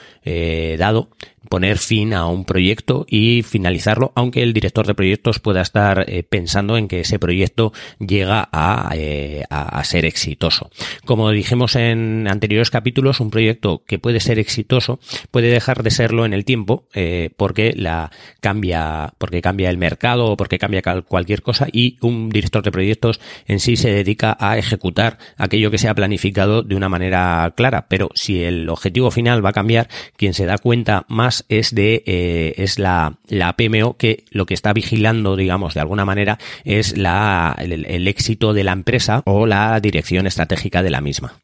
dado 0.77 1.09
poner 1.49 1.77
fin 1.77 2.13
a 2.13 2.27
un 2.27 2.45
proyecto 2.45 3.05
y 3.09 3.43
finalizarlo, 3.43 4.11
aunque 4.15 4.43
el 4.43 4.53
director 4.53 4.85
de 4.87 4.95
proyectos 4.95 5.39
pueda 5.39 5.61
estar 5.61 6.05
eh, 6.07 6.23
pensando 6.23 6.77
en 6.77 6.87
que 6.87 7.01
ese 7.01 7.19
proyecto 7.19 7.73
llega 7.99 8.49
eh, 8.93 9.43
a, 9.49 9.79
a, 9.79 9.83
ser 9.83 10.05
exitoso. 10.05 10.69
Como 11.05 11.31
dijimos 11.31 11.75
en 11.75 12.27
anteriores 12.27 12.69
capítulos, 12.69 13.19
un 13.19 13.29
proyecto 13.29 13.83
que 13.85 13.99
puede 13.99 14.19
ser 14.19 14.39
exitoso 14.39 14.99
puede 15.31 15.49
dejar 15.49 15.83
de 15.83 15.91
serlo 15.91 16.25
en 16.25 16.33
el 16.33 16.45
tiempo 16.45 16.87
eh, 16.93 17.29
porque 17.37 17.73
la 17.75 18.11
cambia, 18.39 19.13
porque 19.17 19.41
cambia 19.41 19.69
el 19.69 19.77
mercado 19.77 20.25
o 20.25 20.37
porque 20.37 20.59
cambia 20.59 20.81
cualquier 21.07 21.41
cosa 21.41 21.67
y 21.71 21.97
un 22.01 22.29
director 22.29 22.63
de 22.63 22.71
proyectos 22.71 23.19
en 23.45 23.59
sí 23.59 23.75
se 23.75 23.91
dedica 23.91 24.35
a 24.39 24.57
ejecutar 24.57 25.17
aquello 25.37 25.71
que 25.71 25.77
se 25.77 25.89
ha 25.89 25.95
planificado 25.95 26.63
de 26.63 26.75
una 26.75 26.89
manera 26.89 27.53
clara. 27.55 27.87
Pero 27.89 28.09
si 28.15 28.43
el 28.43 28.69
objetivo 28.69 29.11
final 29.11 29.43
va 29.45 29.49
a 29.49 29.53
cambiar, 29.53 29.89
quien 30.15 30.33
se 30.33 30.45
da 30.45 30.57
cuenta 30.57 31.05
más 31.07 31.36
es 31.49 31.73
de 31.73 32.03
eh, 32.05 32.53
es 32.57 32.79
la, 32.79 33.19
la 33.27 33.55
PMO 33.55 33.97
que 33.97 34.25
lo 34.31 34.45
que 34.45 34.53
está 34.53 34.73
vigilando, 34.73 35.35
digamos, 35.35 35.73
de 35.73 35.81
alguna 35.81 36.05
manera, 36.05 36.37
es 36.63 36.97
la, 36.97 37.55
el, 37.59 37.85
el 37.85 38.07
éxito 38.07 38.53
de 38.53 38.63
la 38.63 38.73
empresa 38.73 39.21
o 39.25 39.45
la 39.45 39.79
dirección 39.79 40.27
estratégica 40.27 40.83
de 40.83 40.89
la 40.89 41.01
misma. 41.01 41.39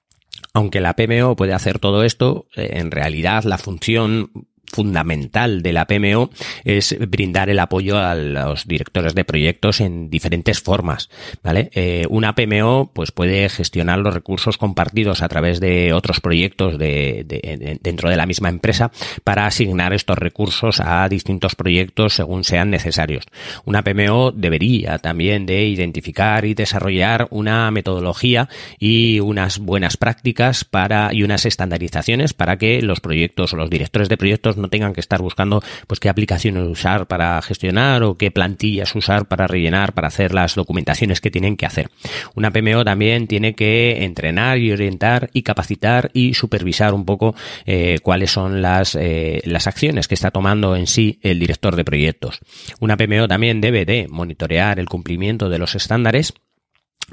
Aunque 0.54 0.82
la 0.82 0.96
PMO 0.96 1.36
puede 1.36 1.54
hacer 1.54 1.80
todo 1.80 2.04
esto, 2.04 2.48
eh, 2.56 2.72
en 2.74 2.92
realidad 2.92 3.44
la 3.44 3.58
función 3.58 4.32
fundamental 4.74 5.62
de 5.62 5.74
la 5.74 5.86
PMO 5.86 6.30
es 6.64 6.98
brindar 7.10 7.50
el 7.50 7.60
apoyo 7.60 7.98
a 8.00 8.16
los 8.16 8.68
directores 8.68 9.16
de 9.16 9.24
proyectos 9.24 9.80
en 9.80 10.10
diferentes 10.10 10.62
formas, 10.62 11.10
¿vale? 11.44 11.70
Eh, 11.74 12.06
una 12.10 12.36
PMO 12.36 12.92
pues 12.94 13.12
puede 13.12 13.48
gestionar 13.50 14.00
los 14.00 14.14
recursos 14.14 14.58
compartidos 14.58 15.22
a 15.22 15.30
través 15.30 15.60
de 15.60 15.94
otros 15.94 16.20
proyectos 16.20 16.78
de, 16.78 17.24
de, 17.26 17.80
dentro 17.82 18.10
de 18.10 18.18
la 18.18 18.26
misma 18.26 18.50
empresa 18.50 18.92
para 19.24 19.46
asignar 19.46 19.94
estos 19.94 20.18
recursos 20.18 20.80
a 20.80 21.08
distintos 21.08 21.56
proyectos 21.56 22.14
según 22.14 22.44
sean 22.44 22.70
necesarios. 22.70 23.26
Una 23.66 23.84
PMO 23.84 24.32
debería 24.32 24.98
también 24.98 25.46
de 25.46 25.66
identificar 25.66 26.46
y 26.46 26.54
desarrollar 26.54 27.28
una 27.30 27.70
metodología 27.72 28.50
y 28.80 29.20
unas 29.20 29.60
buenas 29.60 29.98
prácticas 29.98 30.66
para 30.66 31.14
y 31.14 31.24
unas 31.24 31.46
estandarizaciones 31.46 32.34
para 32.34 32.58
que 32.58 32.82
los 32.82 33.00
proyectos 33.00 33.54
o 33.54 33.58
los 33.58 33.70
directores 33.70 34.10
de 34.10 34.18
proyectos 34.18 34.58
no 34.64 34.70
tengan 34.70 34.94
que 34.94 35.02
estar 35.02 35.22
buscando 35.22 35.62
pues 35.86 36.00
qué 36.00 36.10
aplicaciones 36.10 36.64
usar 36.68 37.06
para 37.06 37.40
gestionar 37.42 38.02
o 38.04 38.18
qué 38.18 38.32
plantillas 38.32 38.96
usar 38.96 39.28
para 39.28 39.46
rellenar, 39.46 39.94
para 39.94 40.08
hacer 40.08 40.34
las 40.34 40.56
documentaciones 40.56 41.22
que 41.22 41.30
tienen 41.30 41.58
que 41.58 41.66
hacer. 41.66 41.90
Una 42.34 42.52
PMO 42.52 42.84
también 42.84 43.28
tiene 43.28 43.54
que 43.54 44.04
entrenar 44.04 44.58
y 44.58 44.72
orientar 44.72 45.30
y 45.34 45.44
capacitar 45.44 46.10
y 46.14 46.34
supervisar 46.34 46.94
un 46.94 47.06
poco 47.06 47.36
eh, 47.66 48.00
cuáles 48.02 48.32
son 48.32 48.62
las, 48.62 48.96
eh, 48.96 49.42
las 49.46 49.68
acciones 49.68 50.08
que 50.08 50.16
está 50.16 50.32
tomando 50.32 50.76
en 50.76 50.88
sí 50.88 51.20
el 51.22 51.40
director 51.40 51.76
de 51.76 51.86
proyectos. 51.86 52.40
Una 52.80 52.98
PMO 52.98 53.28
también 53.28 53.62
debe 53.62 53.86
de 53.86 54.08
monitorear 54.10 54.80
el 54.80 54.88
cumplimiento 54.88 55.50
de 55.50 55.60
los 55.60 55.76
estándares 55.76 56.34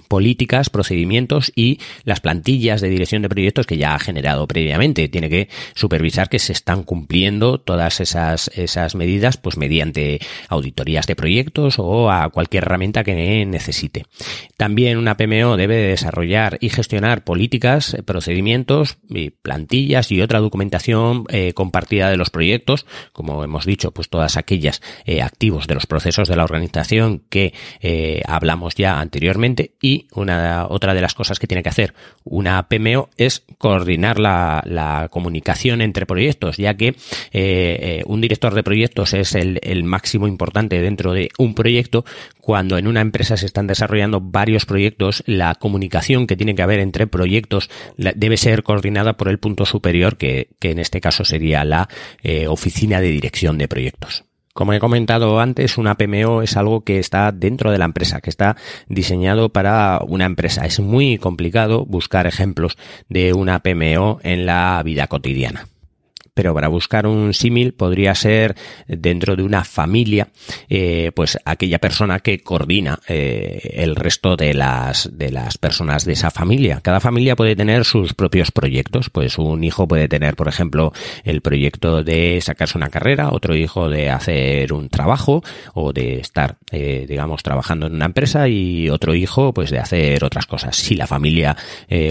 políticas, 0.09 0.71
procedimientos 0.71 1.53
y 1.55 1.79
las 2.05 2.21
plantillas 2.21 2.81
de 2.81 2.88
dirección 2.88 3.23
de 3.23 3.29
proyectos 3.29 3.66
que 3.66 3.77
ya 3.77 3.95
ha 3.95 3.99
generado 3.99 4.47
previamente. 4.47 5.09
Tiene 5.09 5.29
que 5.29 5.49
supervisar 5.75 6.29
que 6.29 6.38
se 6.38 6.53
están 6.53 6.83
cumpliendo 6.83 7.61
todas 7.61 8.01
esas, 8.01 8.51
esas 8.55 8.95
medidas 8.95 9.37
pues 9.37 9.57
mediante 9.57 10.21
auditorías 10.49 11.07
de 11.07 11.16
proyectos 11.16 11.79
o 11.79 12.11
a 12.11 12.29
cualquier 12.31 12.64
herramienta 12.64 13.05
que 13.05 13.45
necesite. 13.47 14.07
También 14.57 14.99
una 14.99 15.16
PMO 15.16 15.57
debe 15.57 15.77
desarrollar 15.77 16.59
y 16.61 16.71
gestionar 16.71 17.25
políticas, 17.25 17.97
procedimientos, 18.05 18.99
plantillas 19.43 20.11
y 20.12 20.21
otra 20.23 20.40
documentación 20.40 21.25
eh, 21.29 21.53
compartida 21.53 22.11
de 22.11 22.16
los 22.16 22.31
proyectos, 22.31 22.87
como 23.12 23.45
hemos 23.45 23.66
dicho, 23.66 23.93
pues 23.93 24.09
todas 24.09 24.37
aquellas 24.37 24.83
eh, 25.05 25.23
activos 25.23 25.66
de 25.66 25.75
los 25.75 25.87
procesos 25.87 26.29
de 26.29 26.37
la 26.37 26.45
organización 26.45 27.23
que 27.29 27.55
eh, 27.81 28.23
hablamos 28.27 28.75
ya 28.75 29.01
anteriormente 29.01 29.75
y 29.81 30.07
una 30.14 30.66
otra 30.69 30.95
de 30.95 31.01
las 31.01 31.14
cosas 31.14 31.38
que 31.38 31.47
tiene 31.47 31.62
que 31.62 31.69
hacer 31.69 31.95
una 32.25 32.69
PMO 32.69 33.09
es 33.16 33.45
coordinar 33.59 34.19
la, 34.19 34.62
la 34.66 35.09
comunicación 35.11 35.81
entre 35.81 36.07
proyectos, 36.07 36.57
ya 36.57 36.75
que 36.75 36.88
eh, 36.88 36.95
eh, 37.33 38.03
un 38.07 38.21
director 38.21 38.55
de 38.55 38.62
proyectos 38.62 39.14
es 39.14 39.35
el, 39.35 39.59
el 39.62 39.85
máximo 39.85 40.27
importante 40.27 40.81
dentro 40.81 41.12
de 41.12 41.31
un 41.38 41.55
proyecto. 41.55 42.05
Cuando 42.40 42.79
en 42.79 42.87
una 42.87 43.01
empresa 43.01 43.37
se 43.37 43.47
están 43.47 43.66
desarrollando 43.66 44.21
varios 44.21 44.66
proyectos, 44.66 45.23
la 45.27 45.55
comunicación 45.55 46.27
que 46.27 46.37
tiene 46.37 46.55
que 46.55 46.62
haber 46.62 46.81
entre 46.81 47.07
proyectos 47.07 47.71
debe 47.97 48.37
ser 48.37 48.62
coordinada 48.62 49.16
por 49.16 49.29
el 49.29 49.38
punto 49.38 49.66
superior, 49.66 50.16
que, 50.16 50.49
que 50.59 50.71
en 50.71 50.79
este 50.79 51.01
caso 51.01 51.25
sería 51.25 51.64
la 51.64 51.88
eh, 52.23 52.49
oficina 52.49 53.01
de 53.01 53.09
dirección 53.09 53.59
de 53.59 53.69
proyectos. 53.69 54.25
Como 54.52 54.72
he 54.72 54.80
comentado 54.80 55.38
antes, 55.40 55.78
una 55.78 55.96
PMO 55.96 56.42
es 56.42 56.56
algo 56.56 56.82
que 56.82 56.98
está 56.98 57.30
dentro 57.32 57.70
de 57.70 57.78
la 57.78 57.84
empresa, 57.84 58.20
que 58.20 58.30
está 58.30 58.56
diseñado 58.88 59.50
para 59.50 60.00
una 60.06 60.24
empresa. 60.24 60.66
Es 60.66 60.80
muy 60.80 61.18
complicado 61.18 61.86
buscar 61.86 62.26
ejemplos 62.26 62.76
de 63.08 63.32
una 63.32 63.60
PMO 63.60 64.18
en 64.22 64.46
la 64.46 64.82
vida 64.84 65.06
cotidiana 65.06 65.66
pero 66.35 66.55
para 66.55 66.69
buscar 66.69 67.07
un 67.07 67.35
símil 67.35 67.73
podría 67.73 68.14
ser 68.14 68.57
dentro 68.87 69.37
de 69.37 69.43
una 69.43 69.64
familia, 69.64 70.29
eh, 70.69 71.12
pues 71.14 71.38
aquella 71.45 71.79
persona 71.79 72.21
que 72.21 72.40
coordina 72.40 73.01
eh, 73.09 73.75
el 73.75 73.97
resto 73.97 74.37
de 74.37 74.55
las, 74.55 75.11
de 75.16 75.31
las 75.31 75.59
personas 75.59 76.05
de 76.05 76.12
esa 76.12 76.31
familia. 76.31 76.81
Cada 76.83 77.01
familia 77.01 77.37
puede 77.37 77.57
tener 77.57 77.85
sus 77.85 78.14
propios 78.14 78.51
proyectos, 78.51 79.11
pues 79.11 79.38
un 79.38 79.64
hijo 79.64 79.88
puede 79.88 80.09
tener, 80.09 80.37
por 80.37 80.49
ejemplo, 80.49 80.93
el 81.25 81.40
proyecto 81.40 82.03
de 82.03 82.40
sacarse 82.40 82.79
una 82.79 82.90
carrera, 82.90 83.31
otro 83.31 83.55
hijo 83.55 83.88
de 83.88 84.11
hacer 84.11 84.73
un 84.73 84.88
trabajo 84.88 85.43
o 85.75 85.93
de 85.93 86.21
estar, 86.21 86.57
eh, 86.71 87.07
digamos, 87.09 87.43
trabajando 87.43 87.87
en 87.87 87.95
una 87.95 88.07
empresa 88.07 88.49
y 88.49 88.88
otro 88.88 89.14
hijo, 89.14 89.53
pues 89.53 89.71
de 89.71 89.79
hacer 89.79 90.25
otras 90.25 90.47
cosas. 90.47 90.77
Si 90.77 90.95
la 90.95 91.07
familia, 91.07 91.57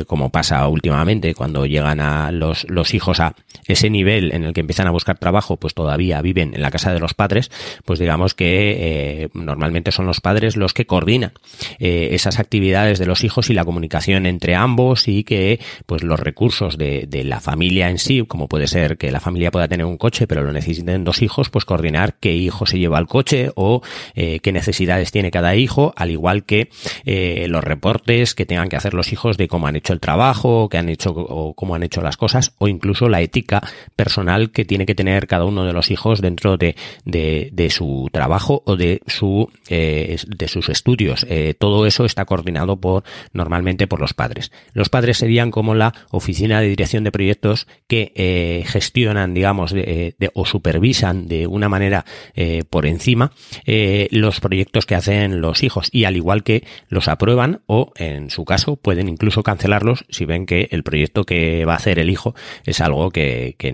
como 0.08 0.30
pasa 0.30 0.68
últimamente 0.68 1.34
cuando 1.34 1.66
llegan 1.66 2.00
a 2.00 2.32
los, 2.32 2.70
los 2.70 2.94
hijos 2.94 3.20
a 3.20 3.34
ese 3.66 3.90
nivel, 3.90 4.09
en 4.18 4.44
el 4.44 4.54
que 4.54 4.62
empiezan 4.62 4.88
a 4.88 4.92
buscar 4.92 5.18
trabajo, 5.18 5.58
pues 5.58 5.74
todavía 5.74 6.22
viven 6.22 6.54
en 6.54 6.62
la 6.62 6.72
casa 6.72 6.94
de 6.94 7.00
los 7.00 7.14
padres, 7.14 7.52
pues 7.86 8.00
digamos 8.00 8.34
que 8.34 9.24
eh, 9.24 9.30
normalmente 9.34 9.92
son 9.92 10.06
los 10.06 10.22
padres 10.22 10.58
los 10.58 10.74
que 10.74 10.86
coordinan 10.86 11.34
eh, 11.80 12.10
esas 12.12 12.40
actividades 12.40 13.00
de 13.00 13.06
los 13.06 13.24
hijos 13.24 13.50
y 13.50 13.54
la 13.54 13.66
comunicación 13.66 14.26
entre 14.26 14.56
ambos 14.56 15.08
y 15.08 15.24
que 15.24 15.60
pues 15.86 16.04
los 16.04 16.20
recursos 16.20 16.78
de, 16.78 17.08
la 17.20 17.42
familia 17.42 17.90
en 17.90 17.98
sí, 17.98 18.24
como 18.26 18.48
puede 18.48 18.68
ser 18.68 18.98
que 18.98 19.12
la 19.12 19.20
familia 19.20 19.52
pueda 19.52 19.68
tener 19.68 19.86
un 19.86 19.98
coche 19.98 20.26
pero 20.26 20.42
lo 20.44 20.54
necesiten 20.54 21.04
dos 21.04 21.22
hijos, 21.22 21.50
pues 21.50 21.66
coordinar 21.66 22.16
qué 22.20 22.34
hijo 22.34 22.66
se 22.66 22.80
lleva 22.80 22.98
al 22.98 23.08
coche 23.08 23.52
o 23.56 23.82
eh, 24.16 24.40
qué 24.40 24.52
necesidades 24.52 25.12
tiene 25.12 25.32
cada 25.32 25.56
hijo, 25.56 25.94
al 25.96 26.12
igual 26.12 26.46
que 26.46 26.70
los 27.50 27.64
reportes 27.64 28.36
que 28.36 28.46
tengan 28.46 28.70
que 28.70 28.76
hacer 28.76 28.94
los 28.94 29.12
hijos 29.12 29.38
de 29.38 29.48
cómo 29.48 29.68
han 29.68 29.76
hecho 29.76 29.94
el 29.94 30.00
trabajo, 30.00 30.70
qué 30.70 30.78
han 30.78 30.90
hecho 30.90 31.12
o 31.12 31.54
cómo 31.54 31.76
han 31.76 31.84
hecho 31.84 32.02
las 32.02 32.18
cosas 32.18 32.54
o 32.58 32.68
incluso 32.68 33.10
la 33.10 33.22
ética 33.22 33.62
personal 34.00 34.52
que 34.52 34.64
tiene 34.64 34.86
que 34.86 34.96
tener 34.96 35.28
cada 35.28 35.44
uno 35.44 35.66
de 35.66 35.74
los 35.74 35.92
hijos 35.92 36.22
dentro 36.22 36.56
de, 36.56 36.78
de, 37.04 37.70
su 37.70 38.08
trabajo 38.14 38.64
o 38.66 38.78
de 38.78 39.02
su 39.08 39.52
eh, 39.68 40.16
de 40.26 40.48
sus 40.48 40.70
estudios. 40.70 41.26
Eh, 41.30 41.54
todo 41.60 41.86
eso 41.86 42.06
está 42.06 42.24
coordinado 42.24 42.78
por 42.78 43.04
normalmente 43.34 43.88
por 43.88 44.00
los 44.00 44.14
padres. 44.14 44.54
Los 44.72 44.88
padres 44.88 45.18
serían 45.18 45.52
como 45.52 45.76
la 45.76 45.94
oficina 46.12 46.62
de 46.62 46.70
dirección 46.70 47.04
de 47.04 47.12
proyectos 47.12 47.68
que 47.90 48.14
eh, 48.16 48.64
gestionan, 48.68 49.34
digamos, 49.34 49.74
de, 49.74 50.16
o 50.34 50.46
supervisan 50.46 51.28
de 51.28 51.46
una 51.46 51.68
manera 51.68 52.06
por 52.70 52.86
encima 52.86 53.34
los 54.12 54.40
proyectos 54.40 54.86
que 54.86 54.96
hacen 54.96 55.42
los 55.42 55.64
hijos 55.64 55.90
y 55.92 56.06
al 56.06 56.16
igual 56.16 56.44
que 56.44 56.64
los 56.88 57.10
aprueban 57.10 57.62
o 57.66 57.92
en 57.98 58.30
su 58.30 58.46
caso 58.46 58.78
pueden 58.78 59.10
incluso 59.10 59.44
cancelarlos 59.44 60.06
si 60.10 60.24
ven 60.26 60.46
que 60.46 60.70
el 60.72 60.84
proyecto 60.84 61.26
que 61.26 61.66
va 61.66 61.74
a 61.74 61.78
hacer 61.78 62.00
el 62.00 62.10
hijo 62.10 62.34
es 62.66 62.80
algo 62.80 63.12
que, 63.12 63.56
que 63.58 63.74